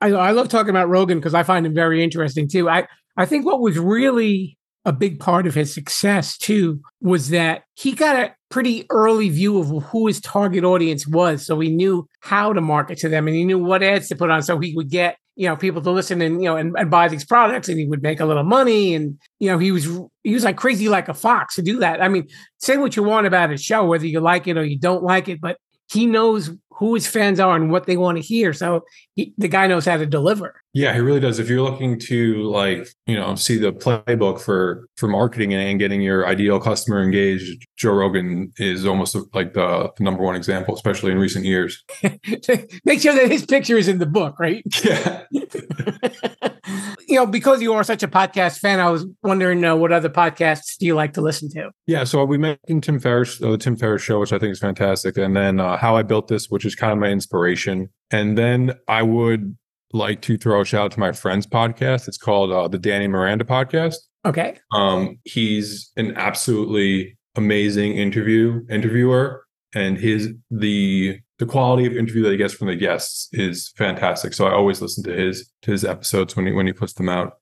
I, 0.00 0.12
I 0.12 0.30
love 0.30 0.48
talking 0.48 0.70
about 0.70 0.88
Rogan 0.88 1.18
because 1.18 1.34
I 1.34 1.42
find 1.42 1.66
him 1.66 1.74
very 1.74 2.02
interesting 2.02 2.48
too. 2.48 2.68
I, 2.68 2.86
I 3.16 3.24
think 3.24 3.46
what 3.46 3.60
was 3.60 3.78
really 3.78 4.58
a 4.84 4.92
big 4.92 5.18
part 5.18 5.46
of 5.46 5.54
his 5.54 5.72
success 5.72 6.36
too 6.36 6.80
was 7.00 7.30
that 7.30 7.64
he 7.74 7.92
got 7.92 8.16
a 8.16 8.34
pretty 8.50 8.86
early 8.90 9.28
view 9.28 9.58
of 9.58 9.84
who 9.86 10.06
his 10.06 10.20
target 10.20 10.64
audience 10.64 11.06
was. 11.06 11.44
So 11.44 11.58
he 11.58 11.70
knew 11.70 12.08
how 12.20 12.52
to 12.52 12.60
market 12.60 12.98
to 12.98 13.08
them 13.08 13.26
and 13.26 13.36
he 13.36 13.44
knew 13.44 13.58
what 13.58 13.82
ads 13.82 14.08
to 14.08 14.16
put 14.16 14.30
on 14.30 14.42
so 14.42 14.58
he 14.58 14.74
would 14.76 14.90
get, 14.90 15.16
you 15.36 15.46
know, 15.46 15.54
people 15.54 15.82
to 15.82 15.90
listen 15.90 16.22
and, 16.22 16.42
you 16.42 16.48
know, 16.48 16.56
and, 16.56 16.74
and 16.78 16.90
buy 16.90 17.08
these 17.08 17.24
products 17.24 17.68
and 17.68 17.78
he 17.78 17.86
would 17.86 18.02
make 18.02 18.20
a 18.20 18.24
little 18.24 18.42
money. 18.42 18.94
And, 18.94 19.18
you 19.38 19.50
know, 19.50 19.58
he 19.58 19.70
was, 19.70 19.84
he 20.24 20.32
was 20.32 20.44
like 20.44 20.56
crazy 20.56 20.88
like 20.88 21.08
a 21.08 21.14
fox 21.14 21.56
to 21.56 21.62
do 21.62 21.78
that. 21.80 22.02
I 22.02 22.08
mean, 22.08 22.26
say 22.58 22.78
what 22.78 22.96
you 22.96 23.02
want 23.02 23.26
about 23.26 23.50
his 23.50 23.62
show, 23.62 23.84
whether 23.84 24.06
you 24.06 24.20
like 24.20 24.48
it 24.48 24.56
or 24.56 24.64
you 24.64 24.78
don't 24.78 25.02
like 25.02 25.28
it, 25.28 25.40
but 25.40 25.58
he 25.90 26.06
knows 26.06 26.50
who 26.70 26.94
his 26.94 27.06
fans 27.06 27.40
are 27.40 27.56
and 27.56 27.70
what 27.70 27.86
they 27.86 27.96
want 27.96 28.18
to 28.18 28.22
hear. 28.22 28.52
So 28.52 28.82
he, 29.14 29.32
the 29.38 29.48
guy 29.48 29.66
knows 29.66 29.86
how 29.86 29.96
to 29.96 30.04
deliver. 30.04 30.60
yeah 30.74 30.92
he 30.92 31.00
really 31.00 31.20
does 31.20 31.38
if 31.38 31.48
you're 31.48 31.62
looking 31.62 31.98
to 31.98 32.42
like 32.42 32.86
you 33.06 33.16
know 33.16 33.34
see 33.34 33.56
the 33.56 33.72
playbook 33.72 34.38
for 34.38 34.86
for 34.96 35.08
marketing 35.08 35.54
and, 35.54 35.78
getting 35.78 36.02
your 36.02 36.26
ideal 36.26 36.60
customer 36.60 37.02
engaged 37.02 37.66
joe 37.76 37.92
rogan 37.92 38.52
is 38.58 38.86
almost 38.86 39.16
like 39.34 39.54
the, 39.54 39.90
the 39.96 40.04
number 40.04 40.22
one 40.22 40.36
example 40.36 40.74
especially 40.74 41.12
in 41.12 41.18
recent 41.18 41.44
years 41.44 41.82
Make 42.84 43.00
sure 43.00 43.14
that 43.14 43.30
his 43.30 43.44
picture 43.44 43.76
is 43.76 43.88
in 43.88 43.98
the 43.98 44.06
book, 44.06 44.38
right? 44.38 44.62
yeah 44.84 45.22
you 47.06 47.14
know, 47.14 47.26
because 47.26 47.62
you 47.62 47.72
are 47.72 47.84
such 47.84 48.02
a 48.02 48.08
podcast 48.08 48.58
fan, 48.58 48.80
I 48.80 48.90
was 48.90 49.06
wondering 49.22 49.64
uh, 49.64 49.76
what 49.76 49.92
other 49.92 50.08
podcasts 50.08 50.76
do 50.76 50.86
you 50.86 50.94
like 50.94 51.12
to 51.14 51.20
listen 51.20 51.48
to? 51.50 51.70
Yeah, 51.86 52.04
so 52.04 52.24
we 52.24 52.36
mentioned 52.36 52.82
Tim 52.82 52.98
Ferriss, 52.98 53.40
uh, 53.40 53.52
the 53.52 53.58
Tim 53.58 53.76
Ferriss 53.76 54.02
show, 54.02 54.18
which 54.18 54.32
I 54.32 54.38
think 54.38 54.52
is 54.52 54.58
fantastic, 54.58 55.16
and 55.16 55.36
then 55.36 55.60
uh, 55.60 55.76
How 55.76 55.96
I 55.96 56.02
Built 56.02 56.28
This, 56.28 56.50
which 56.50 56.64
is 56.64 56.74
kind 56.74 56.92
of 56.92 56.98
my 56.98 57.08
inspiration. 57.08 57.88
And 58.10 58.36
then 58.36 58.74
I 58.88 59.02
would 59.02 59.56
like 59.92 60.20
to 60.22 60.36
throw 60.36 60.60
a 60.60 60.64
shout 60.64 60.86
out 60.86 60.92
to 60.92 61.00
my 61.00 61.12
friend's 61.12 61.46
podcast. 61.46 62.08
It's 62.08 62.18
called 62.18 62.50
uh, 62.50 62.68
the 62.68 62.78
Danny 62.78 63.06
Miranda 63.06 63.44
Podcast. 63.44 63.96
Okay. 64.24 64.58
Um, 64.72 65.18
he's 65.24 65.92
an 65.96 66.16
absolutely 66.16 67.16
amazing 67.36 67.96
interview 67.96 68.62
interviewer, 68.68 69.44
and 69.74 69.96
his 69.96 70.32
the 70.50 71.20
the 71.38 71.46
quality 71.46 71.86
of 71.86 71.96
interview 71.96 72.22
that 72.22 72.30
he 72.30 72.36
gets 72.36 72.54
from 72.54 72.68
the 72.68 72.76
guests 72.76 73.28
is 73.32 73.72
fantastic. 73.76 74.32
So 74.32 74.46
I 74.46 74.52
always 74.52 74.80
listen 74.80 75.04
to 75.04 75.12
his 75.12 75.50
to 75.62 75.70
his 75.70 75.84
episodes 75.84 76.36
when 76.36 76.46
he 76.46 76.52
when 76.52 76.66
he 76.66 76.72
puts 76.72 76.94
them 76.94 77.08
out. 77.08 77.34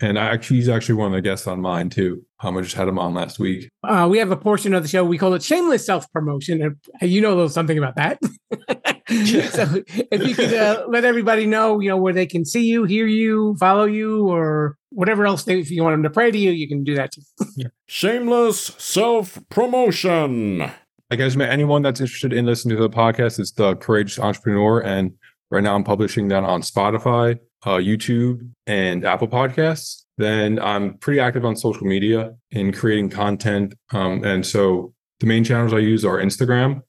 And 0.00 0.16
I 0.16 0.26
actually, 0.26 0.58
he's 0.58 0.68
actually 0.68 0.94
one 0.94 1.08
of 1.08 1.12
the 1.12 1.22
guests 1.22 1.48
on 1.48 1.60
mine 1.60 1.90
too. 1.90 2.24
Um, 2.40 2.56
I 2.56 2.60
just 2.60 2.76
had 2.76 2.86
him 2.86 3.00
on 3.00 3.14
last 3.14 3.40
week. 3.40 3.68
Uh, 3.82 4.06
we 4.08 4.18
have 4.18 4.30
a 4.30 4.36
portion 4.36 4.72
of 4.72 4.84
the 4.84 4.88
show 4.88 5.04
we 5.04 5.18
call 5.18 5.34
it 5.34 5.42
shameless 5.42 5.84
self 5.84 6.10
promotion. 6.12 6.78
You 7.00 7.20
know 7.20 7.30
a 7.30 7.34
little 7.34 7.48
something 7.48 7.76
about 7.76 7.96
that. 7.96 8.20
so 9.50 9.82
if 9.88 10.26
you 10.26 10.34
could 10.34 10.54
uh, 10.54 10.84
let 10.88 11.04
everybody 11.04 11.46
know, 11.46 11.80
you 11.80 11.88
know 11.88 11.96
where 11.96 12.12
they 12.12 12.26
can 12.26 12.44
see 12.44 12.64
you, 12.64 12.84
hear 12.84 13.06
you, 13.06 13.56
follow 13.58 13.86
you, 13.86 14.28
or 14.28 14.76
whatever 14.90 15.26
else 15.26 15.44
they, 15.44 15.58
if 15.58 15.70
you 15.70 15.82
want 15.82 15.94
them 15.94 16.04
to 16.04 16.10
pray 16.10 16.30
to 16.30 16.38
you, 16.38 16.52
you 16.52 16.68
can 16.68 16.84
do 16.84 16.94
that 16.94 17.10
too. 17.12 17.22
Shameless 17.86 18.60
self 18.78 19.38
promotion. 19.48 20.70
I 21.10 21.16
guess 21.16 21.36
anyone 21.36 21.80
that's 21.80 22.00
interested 22.00 22.34
in 22.34 22.44
listening 22.44 22.76
to 22.76 22.82
the 22.82 22.90
podcast 22.90 23.40
is 23.40 23.52
the 23.52 23.76
Courageous 23.76 24.18
Entrepreneur, 24.18 24.80
and 24.80 25.12
right 25.50 25.62
now 25.62 25.74
I'm 25.74 25.84
publishing 25.84 26.28
that 26.28 26.44
on 26.44 26.60
Spotify, 26.60 27.38
uh, 27.64 27.76
YouTube, 27.76 28.46
and 28.66 29.06
Apple 29.06 29.28
Podcasts. 29.28 30.04
Then 30.18 30.58
I'm 30.58 30.98
pretty 30.98 31.18
active 31.18 31.46
on 31.46 31.56
social 31.56 31.86
media 31.86 32.34
in 32.50 32.72
creating 32.72 33.08
content, 33.08 33.72
um, 33.92 34.22
and 34.22 34.44
so 34.44 34.92
the 35.20 35.26
main 35.26 35.44
channels 35.44 35.72
I 35.72 35.78
use 35.78 36.04
are 36.04 36.18
Instagram 36.18 36.82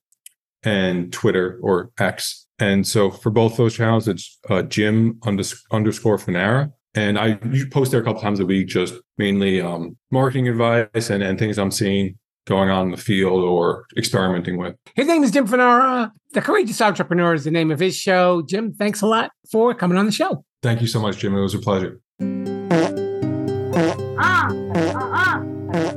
and 0.63 1.13
Twitter 1.13 1.57
or 1.61 1.91
X. 1.97 2.45
And 2.59 2.85
so 2.85 3.09
for 3.09 3.29
both 3.29 3.55
those 3.55 3.75
channels, 3.75 4.09
it's 4.09 4.37
uh, 4.49 4.63
Jim 4.63 5.13
unders- 5.21 5.61
underscore 5.71 6.17
Fanara. 6.17 6.73
And 6.93 7.17
I 7.17 7.35
post 7.71 7.91
there 7.91 8.01
a 8.01 8.03
couple 8.03 8.21
times 8.21 8.41
a 8.41 8.45
week, 8.45 8.67
just 8.67 8.95
mainly 9.17 9.61
um, 9.61 9.95
marketing 10.11 10.49
advice 10.49 11.09
and, 11.09 11.23
and 11.23 11.39
things 11.39 11.57
I'm 11.57 11.71
seeing 11.71 12.18
going 12.49 12.69
on 12.69 12.87
in 12.87 12.91
the 12.91 12.97
field 12.97 13.43
or 13.43 13.85
experimenting 13.95 14.57
with. 14.57 14.75
His 14.95 15.07
name 15.07 15.23
is 15.23 15.31
Jim 15.31 15.47
Fanara. 15.47 16.11
The 16.33 16.41
Courageous 16.41 16.81
Entrepreneur 16.81 17.33
is 17.33 17.43
the 17.43 17.51
name 17.51 17.71
of 17.71 17.79
his 17.79 17.95
show. 17.95 18.41
Jim, 18.41 18.73
thanks 18.73 19.01
a 19.01 19.07
lot 19.07 19.31
for 19.49 19.73
coming 19.73 19.97
on 19.97 20.05
the 20.05 20.11
show. 20.11 20.43
Thank 20.61 20.81
you 20.81 20.87
so 20.87 20.99
much, 20.99 21.19
Jim. 21.19 21.35
It 21.35 21.41
was 21.41 21.53
a 21.53 21.59
pleasure. 21.59 22.01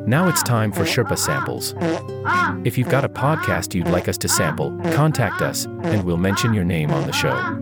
Now 0.07 0.29
it's 0.29 0.43
time 0.43 0.73
for 0.73 0.83
Sherpa 0.83 1.17
samples. 1.17 1.75
If 2.67 2.77
you've 2.77 2.91
got 2.91 3.05
a 3.05 3.09
podcast 3.09 3.75
you'd 3.75 3.89
like 3.89 4.09
us 4.09 4.19
to 4.19 4.29
sample, 4.29 4.79
contact 4.93 5.41
us 5.41 5.65
and 5.65 6.05
we'll 6.05 6.19
mention 6.19 6.53
your 6.53 6.65
name 6.65 6.91
on 6.91 7.07
the 7.07 7.13
show. 7.13 7.62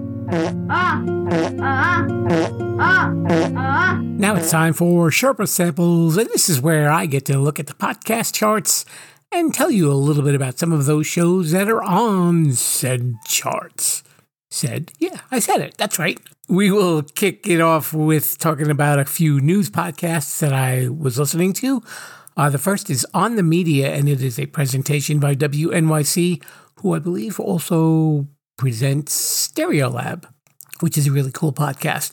Now 4.20 4.36
it's 4.36 4.52
time 4.52 4.74
for 4.74 5.10
Sherpa 5.10 5.48
Samples, 5.48 6.16
and 6.16 6.28
this 6.28 6.48
is 6.48 6.60
where 6.60 6.88
I 6.88 7.06
get 7.06 7.24
to 7.26 7.36
look 7.36 7.58
at 7.58 7.66
the 7.66 7.74
podcast 7.74 8.32
charts 8.32 8.84
and 9.32 9.52
tell 9.52 9.72
you 9.72 9.90
a 9.90 9.94
little 9.94 10.22
bit 10.22 10.36
about 10.36 10.56
some 10.56 10.72
of 10.72 10.86
those 10.86 11.08
shows 11.08 11.50
that 11.50 11.68
are 11.68 11.82
on 11.82 12.52
said 12.52 13.14
charts. 13.26 14.04
Said, 14.50 14.92
yeah, 15.00 15.20
I 15.32 15.40
said 15.40 15.62
it. 15.62 15.76
That's 15.76 15.98
right. 15.98 16.20
We 16.48 16.70
will 16.70 17.02
kick 17.02 17.48
it 17.48 17.60
off 17.60 17.92
with 17.92 18.38
talking 18.38 18.70
about 18.70 19.00
a 19.00 19.06
few 19.06 19.40
news 19.40 19.68
podcasts 19.68 20.38
that 20.38 20.52
I 20.52 20.88
was 20.88 21.18
listening 21.18 21.54
to. 21.54 21.82
Uh, 22.36 22.50
the 22.50 22.58
first 22.58 22.88
is 22.88 23.04
On 23.14 23.34
the 23.34 23.42
Media, 23.42 23.92
and 23.92 24.08
it 24.08 24.22
is 24.22 24.38
a 24.38 24.46
presentation 24.46 25.18
by 25.18 25.34
WNYC, 25.34 26.40
who 26.76 26.94
I 26.94 27.00
believe 27.00 27.40
also 27.40 28.28
presents 28.60 29.14
Stereo 29.14 29.88
Lab, 29.88 30.28
which 30.80 30.98
is 30.98 31.06
a 31.06 31.10
really 31.10 31.32
cool 31.32 31.50
podcast. 31.50 32.12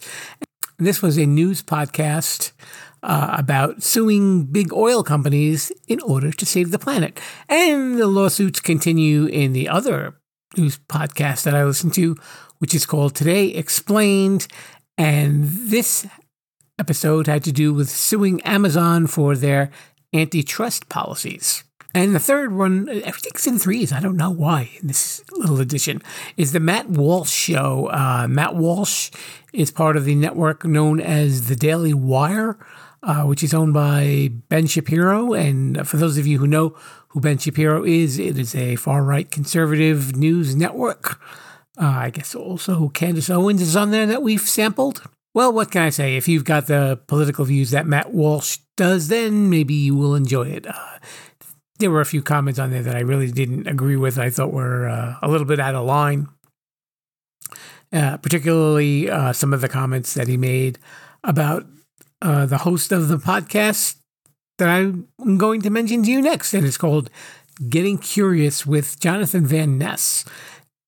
This 0.79 1.01
was 1.01 1.17
a 1.17 1.25
news 1.25 1.62
podcast 1.62 2.53
uh, 3.03 3.36
about 3.38 3.83
suing 3.83 4.45
big 4.45 4.71
oil 4.71 5.03
companies 5.03 5.73
in 5.89 5.99
order 5.99 6.31
to 6.31 6.45
save 6.45 6.71
the 6.71 6.79
planet. 6.79 7.19
And 7.49 7.99
the 7.99 8.07
lawsuits 8.07 8.62
continue 8.62 9.25
in 9.25 9.51
the 9.51 9.67
other 9.67 10.21
news 10.55 10.79
podcast 10.88 11.43
that 11.43 11.53
I 11.53 11.65
listen 11.65 11.91
to, 11.91 12.15
which 12.60 12.73
is 12.73 12.86
called 12.86 13.13
Today 13.13 13.47
Explained. 13.47 14.47
And 14.97 15.43
this 15.49 16.07
episode 16.79 17.27
had 17.27 17.43
to 17.43 17.51
do 17.51 17.73
with 17.73 17.89
suing 17.89 18.39
Amazon 18.43 19.05
for 19.07 19.36
their 19.36 19.69
antitrust 20.13 20.88
policies. 20.88 21.65
And 21.93 22.13
the 22.13 22.19
third 22.19 22.54
one, 22.54 22.89
everything's 22.89 23.47
in 23.47 23.58
threes. 23.58 23.91
I 23.91 24.00
don't 24.00 24.17
know 24.17 24.30
why 24.30 24.69
in 24.80 24.88
this 24.88 25.23
little 25.32 25.60
edition, 25.60 26.02
is 26.36 26.52
the 26.52 26.60
Matt 26.60 26.89
Walsh 26.89 27.32
Show. 27.32 27.89
Uh, 27.91 28.28
Matt 28.30 28.56
Walsh 28.56 29.10
is 29.54 29.71
part 29.71 29.97
of 29.97 30.06
the 30.06 30.15
network 30.15 30.65
known 30.65 31.00
as 31.00 31.47
the 31.47 31.56
Daily 31.56 31.93
Wire, 31.93 32.60
uh, 33.04 33.23
which 33.23 33.43
is 33.43 33.54
owned 33.54 33.73
by 33.73 34.30
Ben 34.50 34.67
Shapiro. 34.67 35.34
And 35.34 35.88
for 35.88 35.97
those 35.97 36.17
of 36.17 36.28
you 36.28 36.39
who 36.39 36.47
know 36.47 36.76
who 37.10 37.21
Ben 37.21 37.38
Shapiro 37.38 37.84
is, 37.84 38.19
it 38.19 38.38
is 38.38 38.54
a 38.54 38.76
far 38.76 39.04
right 39.04 39.30
conservative 39.32 40.15
news 40.15 40.56
network. 40.56 41.19
Uh, 41.80 41.86
I 41.86 42.10
guess 42.10 42.36
also 42.36 42.89
Candace 42.89 43.30
Owens 43.30 43.62
is 43.62 43.76
on 43.76 43.91
there 43.91 44.06
that 44.08 44.23
we've 44.23 44.41
sampled. 44.41 45.04
Well, 45.34 45.54
what 45.54 45.69
can 45.69 45.84
I 45.84 45.89
say? 45.89 46.17
If 46.17 46.28
you've 46.28 46.43
got 46.43 46.65
the 46.65 47.00
political 47.08 47.45
views 47.45 47.69
that 47.69 47.86
Matt 47.86 48.12
Walsh 48.12 48.58
does, 48.76 49.08
then 49.08 49.50
maybe 49.50 49.76
you 49.76 49.95
will 49.95 50.15
enjoy 50.15 50.47
it. 50.47 50.65
Uh, 50.65 50.97
there 51.80 51.92
were 51.92 52.02
a 52.02 52.06
few 52.06 52.22
comments 52.22 52.60
on 52.60 52.72
there 52.72 52.84
that 52.84 52.96
I 52.96 53.02
really 53.02 53.32
didn't 53.32 53.68
agree 53.68 53.96
with. 53.96 54.18
I 54.18 54.30
thought 54.30 54.54
were 54.54 54.88
uh, 54.88 55.16
a 55.22 55.28
little 55.28 55.48
bit 55.48 55.60
out 55.60 55.76
of 55.76 55.86
line. 55.86 56.28
Uh, 57.94 58.18
particularly 58.18 59.10
uh, 59.10 59.32
some 59.32 59.54
of 59.54 59.62
the 59.62 59.70
comments 59.70 60.13
that 60.13 60.28
he 60.28 60.36
made 60.36 60.78
about 61.24 61.66
uh, 62.22 62.46
the 62.46 62.58
host 62.60 62.92
of 62.92 63.08
the 63.08 63.16
podcast 63.16 63.96
that 64.58 64.68
I'm 64.68 65.08
going 65.38 65.62
to 65.62 65.70
mention 65.70 66.04
to 66.04 66.12
you 66.12 66.22
next. 66.22 66.54
And 66.54 66.66
it's 66.66 66.78
called 66.78 67.10
Getting 67.70 67.98
Curious 67.98 68.66
with 68.66 69.00
Jonathan 69.00 69.46
Van 69.46 69.78
Ness. 69.78 70.26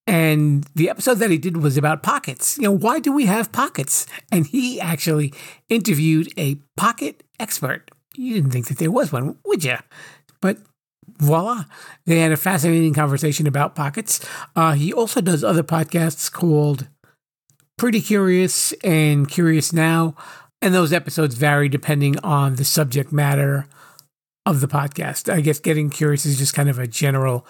And 0.07 0.65
the 0.75 0.89
episode 0.89 1.19
that 1.19 1.29
he 1.29 1.37
did 1.37 1.57
was 1.57 1.77
about 1.77 2.03
pockets. 2.03 2.57
You 2.57 2.63
know, 2.63 2.71
why 2.71 2.99
do 2.99 3.13
we 3.13 3.27
have 3.27 3.51
pockets? 3.53 4.05
And 4.31 4.47
he 4.47 4.81
actually 4.81 5.33
interviewed 5.69 6.33
a 6.35 6.55
pocket 6.75 7.23
expert. 7.39 7.91
You 8.15 8.33
didn't 8.33 8.51
think 8.51 8.67
that 8.67 8.79
there 8.79 8.91
was 8.91 9.13
one, 9.13 9.37
would 9.45 9.63
you? 9.63 9.77
But 10.41 10.57
voila, 11.17 11.65
they 12.05 12.19
had 12.19 12.31
a 12.31 12.37
fascinating 12.37 12.93
conversation 12.93 13.47
about 13.47 13.75
pockets. 13.75 14.25
Uh, 14.55 14.73
he 14.73 14.93
also 14.93 15.21
does 15.21 15.43
other 15.43 15.63
podcasts 15.63 16.31
called 16.31 16.87
Pretty 17.77 18.01
Curious 18.01 18.71
and 18.83 19.29
Curious 19.29 19.73
Now. 19.73 20.15
And 20.61 20.73
those 20.73 20.91
episodes 20.91 21.35
vary 21.35 21.69
depending 21.69 22.19
on 22.19 22.55
the 22.55 22.65
subject 22.65 23.11
matter 23.11 23.67
of 24.45 24.61
the 24.61 24.67
podcast. 24.67 25.31
I 25.31 25.41
guess 25.41 25.59
Getting 25.59 25.89
Curious 25.89 26.25
is 26.25 26.37
just 26.37 26.53
kind 26.53 26.69
of 26.69 26.79
a 26.79 26.87
general 26.87 27.45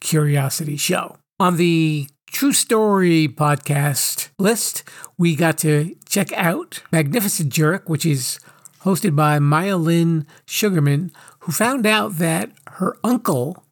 curiosity 0.00 0.76
show. 0.76 1.16
On 1.38 1.56
the 1.56 2.08
True 2.28 2.52
Story 2.52 3.28
podcast 3.28 4.30
list, 4.38 4.82
we 5.18 5.36
got 5.36 5.58
to 5.58 5.94
check 6.08 6.32
out 6.32 6.82
Magnificent 6.90 7.52
Jerk, 7.52 7.88
which 7.88 8.06
is 8.06 8.38
hosted 8.82 9.16
by 9.16 9.38
Maya 9.38 9.76
Lynn 9.76 10.26
Sugarman, 10.46 11.10
who 11.40 11.52
found 11.52 11.86
out 11.86 12.18
that 12.18 12.50
her 12.74 12.96
uncle 13.04 13.64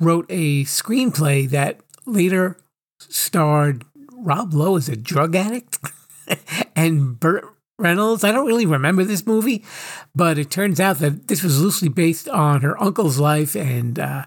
wrote 0.00 0.26
a 0.28 0.64
screenplay 0.64 1.48
that 1.50 1.80
later 2.06 2.58
starred 3.00 3.84
Rob 4.12 4.54
Lowe 4.54 4.76
as 4.76 4.88
a 4.88 4.96
drug 4.96 5.34
addict 5.34 5.78
and 6.76 7.18
Burt 7.18 7.44
Reynolds. 7.78 8.24
I 8.24 8.32
don't 8.32 8.46
really 8.46 8.66
remember 8.66 9.04
this 9.04 9.26
movie, 9.26 9.64
but 10.14 10.38
it 10.38 10.50
turns 10.50 10.80
out 10.80 10.98
that 10.98 11.28
this 11.28 11.42
was 11.42 11.60
loosely 11.60 11.88
based 11.88 12.28
on 12.28 12.62
her 12.62 12.80
uncle's 12.82 13.18
life 13.18 13.54
and 13.54 13.98
uh, 13.98 14.24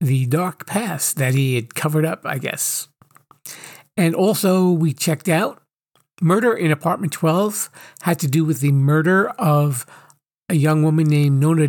the 0.00 0.26
dark 0.26 0.66
past 0.66 1.16
that 1.16 1.34
he 1.34 1.54
had 1.54 1.74
covered 1.74 2.04
up, 2.04 2.22
I 2.24 2.38
guess. 2.38 2.88
And 3.96 4.14
also, 4.14 4.70
we 4.70 4.92
checked 4.92 5.28
out 5.28 5.62
Murder 6.20 6.54
in 6.54 6.70
Apartment 6.70 7.12
12 7.12 7.70
had 8.02 8.18
to 8.20 8.26
do 8.26 8.44
with 8.44 8.60
the 8.60 8.72
murder 8.72 9.28
of 9.30 9.86
a 10.48 10.54
young 10.54 10.82
woman 10.82 11.06
named 11.06 11.40
Nona 11.40 11.68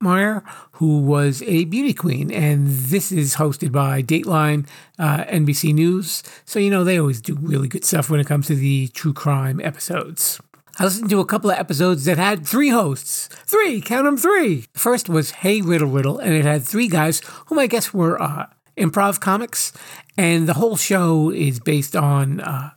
Dirksmeyer, 0.00 0.42
who 0.72 0.98
was 0.98 1.42
a 1.42 1.64
beauty 1.64 1.94
queen. 1.94 2.30
And 2.30 2.66
this 2.68 3.12
is 3.12 3.36
hosted 3.36 3.72
by 3.72 4.02
Dateline 4.02 4.66
uh, 4.98 5.24
NBC 5.24 5.74
News. 5.74 6.22
So, 6.44 6.58
you 6.58 6.70
know, 6.70 6.84
they 6.84 6.98
always 6.98 7.20
do 7.20 7.36
really 7.40 7.68
good 7.68 7.84
stuff 7.84 8.10
when 8.10 8.20
it 8.20 8.26
comes 8.26 8.46
to 8.48 8.54
the 8.54 8.88
true 8.88 9.12
crime 9.12 9.60
episodes. 9.62 10.40
I 10.78 10.84
listened 10.84 11.10
to 11.10 11.20
a 11.20 11.26
couple 11.26 11.50
of 11.50 11.58
episodes 11.58 12.04
that 12.06 12.16
had 12.16 12.46
three 12.46 12.70
hosts. 12.70 13.28
Three, 13.28 13.80
count 13.80 14.04
them 14.04 14.16
three. 14.16 14.66
The 14.72 14.78
first 14.78 15.08
was 15.08 15.30
Hey 15.30 15.60
Riddle 15.60 15.88
Riddle, 15.88 16.18
and 16.18 16.32
it 16.32 16.44
had 16.44 16.64
three 16.64 16.88
guys 16.88 17.20
whom 17.46 17.58
I 17.58 17.66
guess 17.66 17.92
were 17.92 18.20
uh, 18.22 18.46
improv 18.78 19.20
comics. 19.20 19.72
And 20.16 20.48
the 20.48 20.54
whole 20.54 20.76
show 20.76 21.30
is 21.30 21.60
based 21.60 21.96
on 21.96 22.40
uh, 22.40 22.70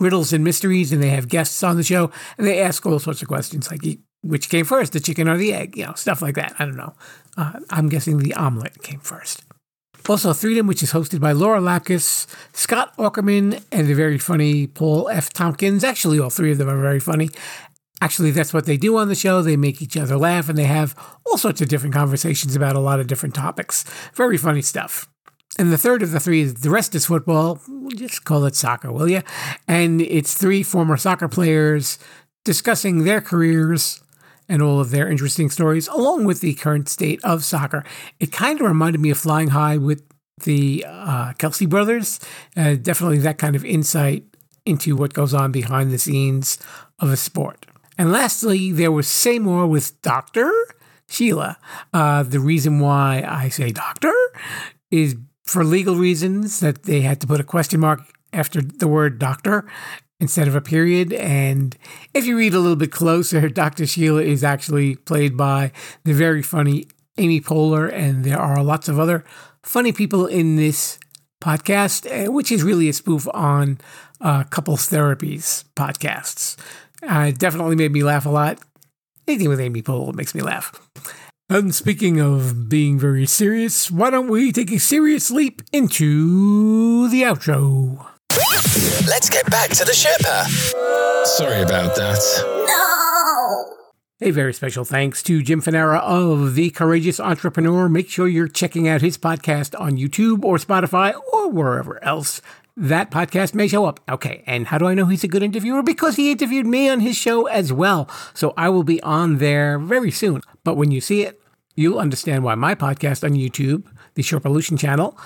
riddles 0.00 0.32
and 0.32 0.42
mysteries, 0.42 0.92
and 0.92 1.00
they 1.00 1.10
have 1.10 1.28
guests 1.28 1.62
on 1.62 1.76
the 1.76 1.84
show, 1.84 2.10
and 2.36 2.46
they 2.46 2.60
ask 2.60 2.84
all 2.84 2.98
sorts 2.98 3.22
of 3.22 3.28
questions 3.28 3.70
like 3.70 3.82
which 4.22 4.48
came 4.48 4.64
first, 4.64 4.92
the 4.92 5.00
chicken 5.00 5.28
or 5.28 5.36
the 5.36 5.52
egg, 5.52 5.76
you 5.76 5.84
know, 5.86 5.94
stuff 5.94 6.22
like 6.22 6.34
that. 6.34 6.54
I 6.58 6.64
don't 6.64 6.76
know. 6.76 6.94
Uh, 7.36 7.60
I'm 7.70 7.88
guessing 7.88 8.18
the 8.18 8.34
omelet 8.34 8.82
came 8.82 9.00
first. 9.00 9.44
Also, 10.08 10.32
Threedom, 10.32 10.68
which 10.68 10.84
is 10.84 10.92
hosted 10.92 11.20
by 11.20 11.32
Lauren 11.32 11.64
Lapkus, 11.64 12.26
Scott 12.52 12.96
Aukerman, 12.96 13.62
and 13.72 13.88
the 13.88 13.94
very 13.94 14.18
funny 14.18 14.68
Paul 14.68 15.08
F. 15.08 15.32
Tompkins. 15.32 15.82
Actually, 15.82 16.20
all 16.20 16.30
three 16.30 16.52
of 16.52 16.58
them 16.58 16.68
are 16.68 16.80
very 16.80 17.00
funny. 17.00 17.28
Actually, 18.00 18.30
that's 18.30 18.54
what 18.54 18.66
they 18.66 18.76
do 18.76 18.96
on 18.98 19.08
the 19.08 19.14
show. 19.14 19.42
They 19.42 19.56
make 19.56 19.82
each 19.82 19.96
other 19.96 20.16
laugh 20.16 20.48
and 20.48 20.56
they 20.56 20.64
have 20.64 20.94
all 21.24 21.38
sorts 21.38 21.60
of 21.60 21.68
different 21.68 21.94
conversations 21.94 22.54
about 22.54 22.76
a 22.76 22.80
lot 22.80 23.00
of 23.00 23.06
different 23.06 23.34
topics. 23.34 23.84
Very 24.14 24.36
funny 24.36 24.62
stuff. 24.62 25.08
And 25.58 25.72
the 25.72 25.78
third 25.78 26.02
of 26.02 26.12
the 26.12 26.20
three, 26.20 26.44
the 26.44 26.70
rest 26.70 26.94
is 26.94 27.06
football. 27.06 27.58
We'll 27.66 27.90
just 27.90 28.24
call 28.24 28.44
it 28.44 28.54
soccer, 28.54 28.92
will 28.92 29.08
you? 29.08 29.22
And 29.66 30.02
it's 30.02 30.34
three 30.34 30.62
former 30.62 30.98
soccer 30.98 31.28
players 31.28 31.98
discussing 32.44 33.04
their 33.04 33.22
careers 33.22 34.02
and 34.48 34.62
all 34.62 34.80
of 34.80 34.90
their 34.90 35.08
interesting 35.08 35.50
stories, 35.50 35.88
along 35.88 36.24
with 36.24 36.40
the 36.40 36.54
current 36.54 36.88
state 36.88 37.20
of 37.24 37.44
soccer. 37.44 37.84
It 38.20 38.32
kind 38.32 38.60
of 38.60 38.66
reminded 38.66 39.00
me 39.00 39.10
of 39.10 39.18
Flying 39.18 39.48
High 39.48 39.76
with 39.76 40.02
the 40.44 40.84
uh, 40.86 41.32
Kelce 41.34 41.68
brothers. 41.68 42.20
Uh, 42.56 42.74
definitely 42.74 43.18
that 43.18 43.38
kind 43.38 43.56
of 43.56 43.64
insight 43.64 44.24
into 44.64 44.96
what 44.96 45.14
goes 45.14 45.32
on 45.32 45.52
behind 45.52 45.92
the 45.92 45.98
scenes 45.98 46.58
of 46.98 47.10
a 47.10 47.16
sport. 47.16 47.66
And 47.98 48.12
lastly, 48.12 48.72
there 48.72 48.92
was 48.92 49.08
Say 49.08 49.38
More 49.38 49.66
with 49.66 50.00
Dr. 50.02 50.52
Sheila. 51.08 51.56
Uh, 51.92 52.22
the 52.22 52.40
reason 52.40 52.80
why 52.80 53.24
I 53.26 53.48
say 53.48 53.70
doctor 53.70 54.12
is 54.90 55.16
for 55.44 55.64
legal 55.64 55.94
reasons 55.96 56.60
that 56.60 56.82
they 56.82 57.00
had 57.00 57.20
to 57.20 57.26
put 57.26 57.40
a 57.40 57.44
question 57.44 57.80
mark 57.80 58.00
after 58.32 58.60
the 58.60 58.88
word 58.88 59.18
doctor 59.18 59.66
instead 60.20 60.48
of 60.48 60.54
a 60.54 60.60
period. 60.60 61.12
And 61.12 61.76
if 62.14 62.26
you 62.26 62.36
read 62.36 62.54
a 62.54 62.60
little 62.60 62.76
bit 62.76 62.92
closer, 62.92 63.48
Dr. 63.48 63.86
Sheila 63.86 64.22
is 64.22 64.44
actually 64.44 64.96
played 64.96 65.36
by 65.36 65.72
the 66.04 66.12
very 66.12 66.42
funny 66.42 66.86
Amy 67.18 67.40
Poehler, 67.40 67.90
and 67.92 68.24
there 68.24 68.38
are 68.38 68.62
lots 68.62 68.88
of 68.88 68.98
other 68.98 69.24
funny 69.62 69.92
people 69.92 70.26
in 70.26 70.56
this 70.56 70.98
podcast, 71.42 72.06
eh, 72.10 72.28
which 72.28 72.52
is 72.52 72.62
really 72.62 72.88
a 72.88 72.92
spoof 72.92 73.26
on 73.32 73.78
uh, 74.20 74.44
couples 74.44 74.88
therapies 74.90 75.64
podcasts. 75.74 76.56
Uh, 77.02 77.26
it 77.28 77.38
definitely 77.38 77.76
made 77.76 77.92
me 77.92 78.02
laugh 78.02 78.26
a 78.26 78.30
lot. 78.30 78.58
Anything 79.28 79.48
with 79.48 79.60
Amy 79.60 79.82
Poehler 79.82 80.14
makes 80.14 80.34
me 80.34 80.42
laugh. 80.42 80.72
And 81.48 81.74
speaking 81.74 82.20
of 82.20 82.68
being 82.68 82.98
very 82.98 83.26
serious, 83.26 83.90
why 83.90 84.10
don't 84.10 84.28
we 84.28 84.50
take 84.50 84.72
a 84.72 84.78
serious 84.78 85.30
leap 85.30 85.62
into 85.72 87.08
the 87.08 87.22
outro? 87.22 88.15
Let's 88.36 89.30
get 89.30 89.50
back 89.50 89.70
to 89.70 89.84
the 89.84 89.92
Sherpa. 89.92 90.44
Sorry 91.26 91.62
about 91.62 91.96
that. 91.96 92.20
No! 92.68 93.76
A 94.20 94.30
very 94.30 94.52
special 94.52 94.84
thanks 94.84 95.22
to 95.22 95.42
Jim 95.42 95.62
Fanara 95.62 96.00
of 96.00 96.54
The 96.54 96.68
Courageous 96.70 97.18
Entrepreneur. 97.18 97.88
Make 97.88 98.10
sure 98.10 98.28
you're 98.28 98.48
checking 98.48 98.88
out 98.88 99.00
his 99.00 99.16
podcast 99.16 99.78
on 99.80 99.96
YouTube 99.96 100.44
or 100.44 100.56
Spotify 100.58 101.14
or 101.32 101.50
wherever 101.50 102.02
else 102.04 102.42
that 102.76 103.10
podcast 103.10 103.54
may 103.54 103.68
show 103.68 103.86
up. 103.86 104.00
Okay, 104.06 104.44
and 104.46 104.66
how 104.66 104.76
do 104.76 104.86
I 104.86 104.92
know 104.92 105.06
he's 105.06 105.24
a 105.24 105.28
good 105.28 105.42
interviewer? 105.42 105.82
Because 105.82 106.16
he 106.16 106.30
interviewed 106.30 106.66
me 106.66 106.90
on 106.90 107.00
his 107.00 107.16
show 107.16 107.46
as 107.46 107.72
well. 107.72 108.06
So 108.34 108.52
I 108.54 108.68
will 108.68 108.84
be 108.84 109.02
on 109.02 109.38
there 109.38 109.78
very 109.78 110.10
soon. 110.10 110.42
But 110.62 110.76
when 110.76 110.90
you 110.90 111.00
see 111.00 111.22
it, 111.22 111.40
you'll 111.74 111.98
understand 111.98 112.44
why 112.44 112.54
my 112.54 112.74
podcast 112.74 113.24
on 113.24 113.30
YouTube, 113.30 113.84
the 114.14 114.22
Sherpalution 114.22 114.78
channel, 114.78 115.16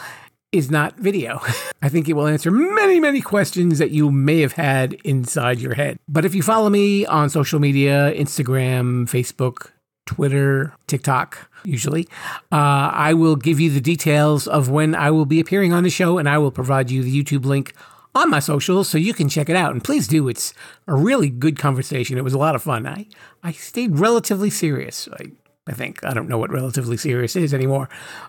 is 0.52 0.70
not 0.70 0.96
video. 0.96 1.40
I 1.82 1.88
think 1.88 2.08
it 2.08 2.14
will 2.14 2.26
answer 2.26 2.50
many, 2.50 3.00
many 3.00 3.20
questions 3.20 3.78
that 3.78 3.90
you 3.90 4.10
may 4.10 4.40
have 4.40 4.52
had 4.52 4.94
inside 5.04 5.60
your 5.60 5.74
head. 5.74 5.98
But 6.08 6.24
if 6.24 6.34
you 6.34 6.42
follow 6.42 6.68
me 6.68 7.06
on 7.06 7.30
social 7.30 7.60
media 7.60 8.12
Instagram, 8.14 9.08
Facebook, 9.08 9.70
Twitter, 10.06 10.74
TikTok, 10.86 11.48
usually, 11.64 12.08
uh, 12.50 12.90
I 12.92 13.14
will 13.14 13.36
give 13.36 13.60
you 13.60 13.70
the 13.70 13.80
details 13.80 14.48
of 14.48 14.68
when 14.68 14.94
I 14.94 15.10
will 15.10 15.26
be 15.26 15.40
appearing 15.40 15.72
on 15.72 15.84
the 15.84 15.90
show 15.90 16.18
and 16.18 16.28
I 16.28 16.38
will 16.38 16.50
provide 16.50 16.90
you 16.90 17.02
the 17.02 17.22
YouTube 17.22 17.44
link 17.44 17.74
on 18.14 18.28
my 18.28 18.40
socials 18.40 18.88
so 18.88 18.98
you 18.98 19.14
can 19.14 19.28
check 19.28 19.48
it 19.48 19.56
out. 19.56 19.72
And 19.72 19.84
please 19.84 20.08
do. 20.08 20.28
It's 20.28 20.52
a 20.88 20.96
really 20.96 21.30
good 21.30 21.58
conversation. 21.58 22.18
It 22.18 22.24
was 22.24 22.34
a 22.34 22.38
lot 22.38 22.56
of 22.56 22.62
fun. 22.62 22.86
I, 22.86 23.06
I 23.42 23.52
stayed 23.52 23.98
relatively 23.98 24.50
serious. 24.50 25.08
I 25.12 25.30
I 25.66 25.72
think. 25.72 26.04
I 26.04 26.14
don't 26.14 26.28
know 26.28 26.38
what 26.38 26.50
relatively 26.50 26.96
serious 26.96 27.36
is 27.36 27.52
anymore. 27.54 27.88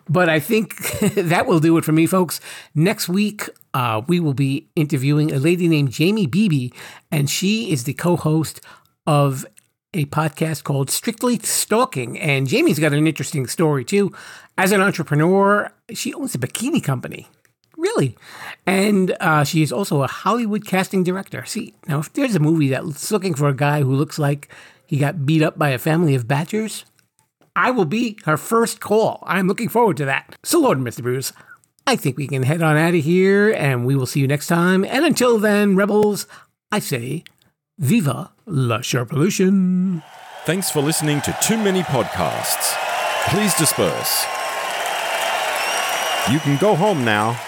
But 0.09 0.29
I 0.29 0.39
think 0.39 0.75
that 1.15 1.47
will 1.47 1.59
do 1.59 1.77
it 1.77 1.85
for 1.85 1.91
me, 1.91 2.05
folks. 2.05 2.39
Next 2.75 3.09
week, 3.09 3.49
uh, 3.73 4.01
we 4.07 4.19
will 4.19 4.33
be 4.33 4.67
interviewing 4.75 5.31
a 5.31 5.39
lady 5.39 5.67
named 5.67 5.91
Jamie 5.91 6.27
Beebe, 6.27 6.69
and 7.11 7.29
she 7.29 7.71
is 7.71 7.85
the 7.85 7.93
co 7.93 8.15
host 8.15 8.61
of 9.07 9.45
a 9.93 10.05
podcast 10.05 10.63
called 10.63 10.89
Strictly 10.89 11.39
Stalking. 11.39 12.19
And 12.19 12.47
Jamie's 12.47 12.79
got 12.79 12.93
an 12.93 13.07
interesting 13.07 13.47
story, 13.47 13.83
too. 13.83 14.13
As 14.57 14.71
an 14.71 14.81
entrepreneur, 14.81 15.71
she 15.93 16.13
owns 16.13 16.35
a 16.35 16.37
bikini 16.37 16.83
company. 16.83 17.27
Really? 17.77 18.15
And 18.67 19.15
uh, 19.19 19.43
she 19.43 19.63
is 19.63 19.71
also 19.71 20.03
a 20.03 20.07
Hollywood 20.07 20.65
casting 20.65 21.03
director. 21.03 21.43
See, 21.45 21.73
now, 21.87 21.99
if 21.99 22.13
there's 22.13 22.35
a 22.35 22.39
movie 22.39 22.69
that's 22.69 23.11
looking 23.11 23.33
for 23.33 23.47
a 23.47 23.55
guy 23.55 23.81
who 23.81 23.95
looks 23.95 24.19
like 24.19 24.49
he 24.85 24.97
got 24.97 25.25
beat 25.25 25.41
up 25.41 25.57
by 25.57 25.69
a 25.69 25.79
family 25.79 26.13
of 26.13 26.27
badgers, 26.27 26.85
I 27.55 27.71
will 27.71 27.85
be 27.85 28.17
her 28.25 28.37
first 28.37 28.79
call. 28.79 29.23
I'm 29.25 29.47
looking 29.47 29.69
forward 29.69 29.97
to 29.97 30.05
that. 30.05 30.37
So, 30.43 30.59
Lord 30.59 30.77
and 30.77 30.87
Mr. 30.87 31.01
Bruce, 31.01 31.33
I 31.85 31.95
think 31.95 32.17
we 32.17 32.27
can 32.27 32.43
head 32.43 32.61
on 32.61 32.77
out 32.77 32.95
of 32.95 33.03
here 33.03 33.51
and 33.51 33.85
we 33.85 33.95
will 33.95 34.05
see 34.05 34.19
you 34.19 34.27
next 34.27 34.47
time. 34.47 34.85
And 34.85 35.03
until 35.03 35.37
then, 35.37 35.75
Rebels, 35.75 36.27
I 36.71 36.79
say, 36.79 37.23
Viva 37.77 38.31
la 38.45 38.77
Sherpalution. 38.79 40.03
Thanks 40.45 40.69
for 40.69 40.81
listening 40.81 41.21
to 41.21 41.37
Too 41.41 41.57
Many 41.57 41.81
Podcasts. 41.81 42.75
Please 43.29 43.53
disperse. 43.55 44.25
You 46.31 46.39
can 46.39 46.57
go 46.57 46.75
home 46.75 47.03
now. 47.03 47.39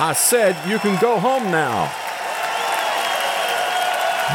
I 0.00 0.14
said 0.16 0.56
you 0.68 0.78
can 0.78 1.00
go 1.00 1.18
home 1.18 1.50
now. 1.50 1.92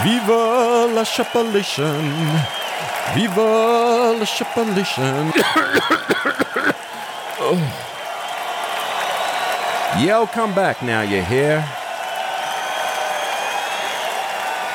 Viva 0.04 0.94
la 0.94 1.04
Sherpalution. 1.04 2.63
Viva 3.12 4.16
la 4.18 4.26
Chapelition. 4.26 5.32
oh. 7.40 7.60
Yell, 10.00 10.26
come 10.28 10.54
back 10.56 10.82
now, 10.82 11.02
you 11.02 11.22
hear? 11.22 11.64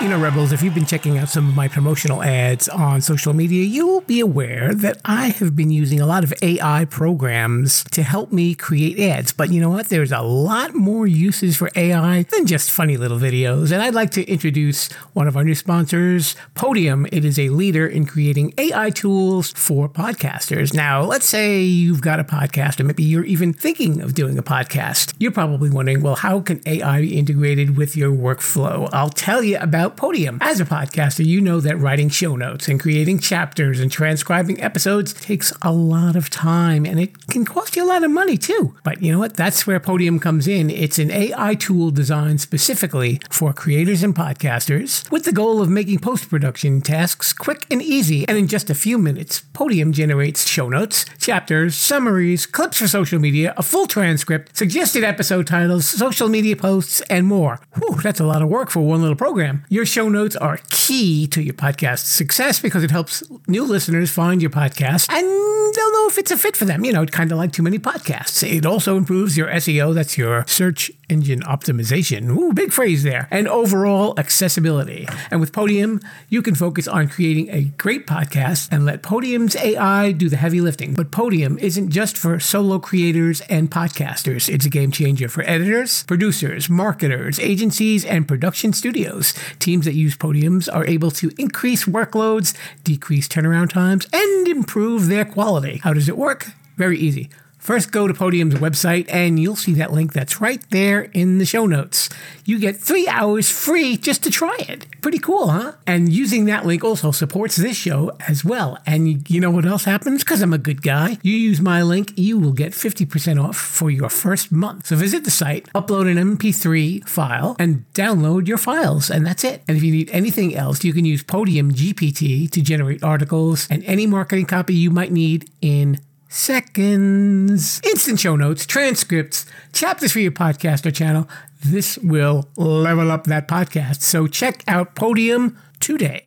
You 0.00 0.08
know, 0.08 0.20
Rebels, 0.20 0.52
if 0.52 0.62
you've 0.62 0.74
been 0.74 0.86
checking 0.86 1.18
out 1.18 1.28
some 1.28 1.48
of 1.48 1.56
my 1.56 1.66
promotional 1.66 2.22
ads 2.22 2.68
on 2.68 3.00
social 3.00 3.32
media, 3.32 3.64
you'll 3.64 4.02
be 4.02 4.20
aware 4.20 4.72
that 4.72 5.00
I 5.04 5.30
have 5.30 5.56
been 5.56 5.72
using 5.72 6.00
a 6.00 6.06
lot 6.06 6.22
of 6.22 6.32
AI 6.40 6.84
programs 6.84 7.82
to 7.90 8.04
help 8.04 8.30
me 8.30 8.54
create 8.54 9.00
ads. 9.00 9.32
But 9.32 9.50
you 9.50 9.60
know 9.60 9.70
what? 9.70 9.88
There's 9.88 10.12
a 10.12 10.20
lot 10.20 10.72
more 10.72 11.08
uses 11.08 11.56
for 11.56 11.68
AI 11.74 12.22
than 12.22 12.46
just 12.46 12.70
funny 12.70 12.96
little 12.96 13.18
videos. 13.18 13.72
And 13.72 13.82
I'd 13.82 13.94
like 13.94 14.12
to 14.12 14.24
introduce 14.26 14.86
one 15.14 15.26
of 15.26 15.36
our 15.36 15.42
new 15.42 15.56
sponsors, 15.56 16.36
Podium. 16.54 17.04
It 17.10 17.24
is 17.24 17.36
a 17.36 17.48
leader 17.48 17.84
in 17.84 18.06
creating 18.06 18.54
AI 18.56 18.90
tools 18.90 19.50
for 19.50 19.88
podcasters. 19.88 20.72
Now, 20.72 21.02
let's 21.02 21.26
say 21.26 21.62
you've 21.62 22.02
got 22.02 22.20
a 22.20 22.24
podcast, 22.24 22.78
or 22.78 22.84
maybe 22.84 23.02
you're 23.02 23.24
even 23.24 23.52
thinking 23.52 24.00
of 24.00 24.14
doing 24.14 24.38
a 24.38 24.44
podcast. 24.44 25.14
You're 25.18 25.32
probably 25.32 25.70
wondering, 25.70 26.02
well, 26.02 26.14
how 26.14 26.38
can 26.38 26.60
AI 26.66 27.00
be 27.00 27.18
integrated 27.18 27.76
with 27.76 27.96
your 27.96 28.12
workflow? 28.12 28.88
I'll 28.92 29.10
tell 29.10 29.42
you 29.42 29.58
about 29.58 29.87
about 29.88 29.96
Podium. 29.96 30.38
As 30.40 30.60
a 30.60 30.64
podcaster, 30.64 31.24
you 31.24 31.40
know 31.40 31.60
that 31.60 31.76
writing 31.78 32.08
show 32.10 32.36
notes 32.36 32.68
and 32.68 32.78
creating 32.78 33.18
chapters 33.20 33.80
and 33.80 33.90
transcribing 33.90 34.60
episodes 34.60 35.14
takes 35.14 35.52
a 35.62 35.72
lot 35.72 36.14
of 36.14 36.28
time 36.28 36.84
and 36.84 37.00
it 37.00 37.26
can 37.28 37.44
cost 37.44 37.74
you 37.76 37.84
a 37.84 37.86
lot 37.86 38.04
of 38.04 38.10
money 38.10 38.36
too. 38.36 38.74
But 38.84 39.02
you 39.02 39.10
know 39.10 39.18
what? 39.18 39.34
That's 39.34 39.66
where 39.66 39.80
Podium 39.80 40.20
comes 40.20 40.46
in. 40.46 40.68
It's 40.70 40.98
an 40.98 41.10
AI 41.10 41.54
tool 41.54 41.90
designed 41.90 42.40
specifically 42.40 43.20
for 43.30 43.52
creators 43.52 44.02
and 44.02 44.14
podcasters 44.14 45.10
with 45.10 45.24
the 45.24 45.32
goal 45.32 45.62
of 45.62 45.70
making 45.70 46.00
post 46.00 46.28
production 46.28 46.80
tasks 46.80 47.32
quick 47.32 47.66
and 47.70 47.80
easy. 47.80 48.28
And 48.28 48.36
in 48.36 48.46
just 48.46 48.70
a 48.70 48.74
few 48.74 48.98
minutes, 48.98 49.40
Podium 49.54 49.92
generates 49.92 50.46
show 50.46 50.68
notes, 50.68 51.06
chapters, 51.18 51.74
summaries, 51.74 52.46
clips 52.46 52.78
for 52.78 52.88
social 52.88 53.18
media, 53.18 53.54
a 53.56 53.62
full 53.62 53.86
transcript, 53.86 54.56
suggested 54.56 55.02
episode 55.02 55.46
titles, 55.46 55.86
social 55.86 56.28
media 56.28 56.56
posts, 56.56 57.00
and 57.08 57.26
more. 57.26 57.60
Whew, 57.74 57.98
that's 58.02 58.20
a 58.20 58.26
lot 58.26 58.42
of 58.42 58.48
work 58.48 58.70
for 58.70 58.80
one 58.80 59.00
little 59.00 59.16
program. 59.16 59.64
Your 59.78 59.86
show 59.86 60.08
notes 60.08 60.34
are 60.34 60.58
key 60.70 61.28
to 61.28 61.40
your 61.40 61.54
podcast 61.54 62.06
success 62.06 62.58
because 62.58 62.82
it 62.82 62.90
helps 62.90 63.22
new 63.46 63.62
listeners 63.62 64.10
find 64.10 64.42
your 64.42 64.50
podcast 64.50 65.08
and 65.08 65.24
they'll 65.24 65.92
know 65.92 66.08
if 66.08 66.18
it's 66.18 66.32
a 66.32 66.36
fit 66.36 66.56
for 66.56 66.64
them. 66.64 66.84
You 66.84 66.92
know, 66.92 67.02
it's 67.02 67.12
kind 67.12 67.30
of 67.30 67.38
like 67.38 67.52
too 67.52 67.62
many 67.62 67.78
podcasts. 67.78 68.42
It 68.42 68.66
also 68.66 68.96
improves 68.96 69.36
your 69.36 69.46
SEO. 69.46 69.94
That's 69.94 70.18
your 70.18 70.44
search 70.48 70.90
engine 71.08 71.40
optimization. 71.42 72.36
Ooh, 72.36 72.52
big 72.52 72.72
phrase 72.72 73.02
there. 73.02 73.28
And 73.30 73.48
overall 73.48 74.14
accessibility. 74.18 75.08
And 75.30 75.40
with 75.40 75.52
Podium, 75.52 76.00
you 76.28 76.42
can 76.42 76.54
focus 76.54 76.86
on 76.86 77.08
creating 77.08 77.48
a 77.50 77.64
great 77.64 78.06
podcast 78.06 78.68
and 78.70 78.84
let 78.84 79.02
Podium's 79.02 79.56
AI 79.56 80.12
do 80.12 80.28
the 80.28 80.36
heavy 80.36 80.60
lifting. 80.60 80.94
But 80.94 81.10
Podium 81.10 81.58
isn't 81.58 81.90
just 81.90 82.18
for 82.18 82.38
solo 82.40 82.78
creators 82.78 83.40
and 83.42 83.70
podcasters. 83.70 84.52
It's 84.52 84.66
a 84.66 84.70
game 84.70 84.90
changer 84.90 85.28
for 85.28 85.42
editors, 85.42 86.02
producers, 86.04 86.68
marketers, 86.68 87.38
agencies, 87.38 88.04
and 88.04 88.28
production 88.28 88.72
studios. 88.72 89.32
Teams 89.68 89.84
that 89.84 89.92
use 89.92 90.16
Podiums 90.16 90.66
are 90.74 90.86
able 90.86 91.10
to 91.10 91.30
increase 91.36 91.84
workloads, 91.84 92.56
decrease 92.84 93.28
turnaround 93.28 93.68
times, 93.68 94.06
and 94.14 94.48
improve 94.48 95.08
their 95.08 95.26
quality. 95.26 95.78
How 95.84 95.92
does 95.92 96.08
it 96.08 96.16
work? 96.16 96.52
Very 96.78 96.98
easy. 96.98 97.28
First, 97.58 97.90
go 97.90 98.06
to 98.06 98.14
Podium's 98.14 98.54
website 98.54 99.06
and 99.12 99.38
you'll 99.38 99.56
see 99.56 99.74
that 99.74 99.92
link 99.92 100.12
that's 100.12 100.40
right 100.40 100.62
there 100.70 101.02
in 101.02 101.38
the 101.38 101.44
show 101.44 101.66
notes. 101.66 102.08
You 102.44 102.58
get 102.58 102.76
three 102.76 103.06
hours 103.08 103.50
free 103.50 103.96
just 103.96 104.22
to 104.22 104.30
try 104.30 104.56
it. 104.60 104.86
Pretty 105.02 105.18
cool, 105.18 105.48
huh? 105.48 105.72
And 105.86 106.10
using 106.10 106.46
that 106.46 106.64
link 106.64 106.82
also 106.82 107.10
supports 107.10 107.56
this 107.56 107.76
show 107.76 108.12
as 108.26 108.44
well. 108.44 108.78
And 108.86 109.28
you 109.28 109.40
know 109.40 109.50
what 109.50 109.66
else 109.66 109.84
happens? 109.84 110.24
Because 110.24 110.40
I'm 110.40 110.52
a 110.52 110.58
good 110.58 110.82
guy. 110.82 111.18
You 111.22 111.34
use 111.34 111.60
my 111.60 111.82
link, 111.82 112.12
you 112.16 112.38
will 112.38 112.52
get 112.52 112.72
50% 112.72 113.42
off 113.42 113.56
for 113.56 113.90
your 113.90 114.08
first 114.08 114.50
month. 114.50 114.86
So 114.86 114.96
visit 114.96 115.24
the 115.24 115.30
site, 115.30 115.70
upload 115.74 116.10
an 116.10 116.36
MP3 116.36 117.06
file, 117.08 117.56
and 117.58 117.84
download 117.92 118.46
your 118.46 118.58
files. 118.58 119.10
And 119.10 119.26
that's 119.26 119.44
it. 119.44 119.62
And 119.68 119.76
if 119.76 119.82
you 119.82 119.92
need 119.92 120.10
anything 120.10 120.54
else, 120.54 120.84
you 120.84 120.92
can 120.92 121.04
use 121.04 121.22
Podium 121.22 121.72
GPT 121.72 122.50
to 122.50 122.62
generate 122.62 123.02
articles 123.02 123.66
and 123.68 123.84
any 123.84 124.06
marketing 124.06 124.46
copy 124.46 124.74
you 124.74 124.90
might 124.90 125.12
need 125.12 125.50
in 125.60 126.00
seconds. 126.28 127.80
Instant 127.84 128.20
show 128.20 128.36
notes, 128.36 128.66
transcripts, 128.66 129.46
chapters 129.72 130.12
for 130.12 130.20
your 130.20 130.32
podcast 130.32 130.86
or 130.86 130.90
channel. 130.90 131.28
This 131.64 131.98
will 131.98 132.48
level 132.56 133.10
up 133.10 133.24
that 133.24 133.48
podcast. 133.48 134.02
So 134.02 134.26
check 134.26 134.62
out 134.68 134.94
Podium 134.94 135.58
today. 135.80 136.16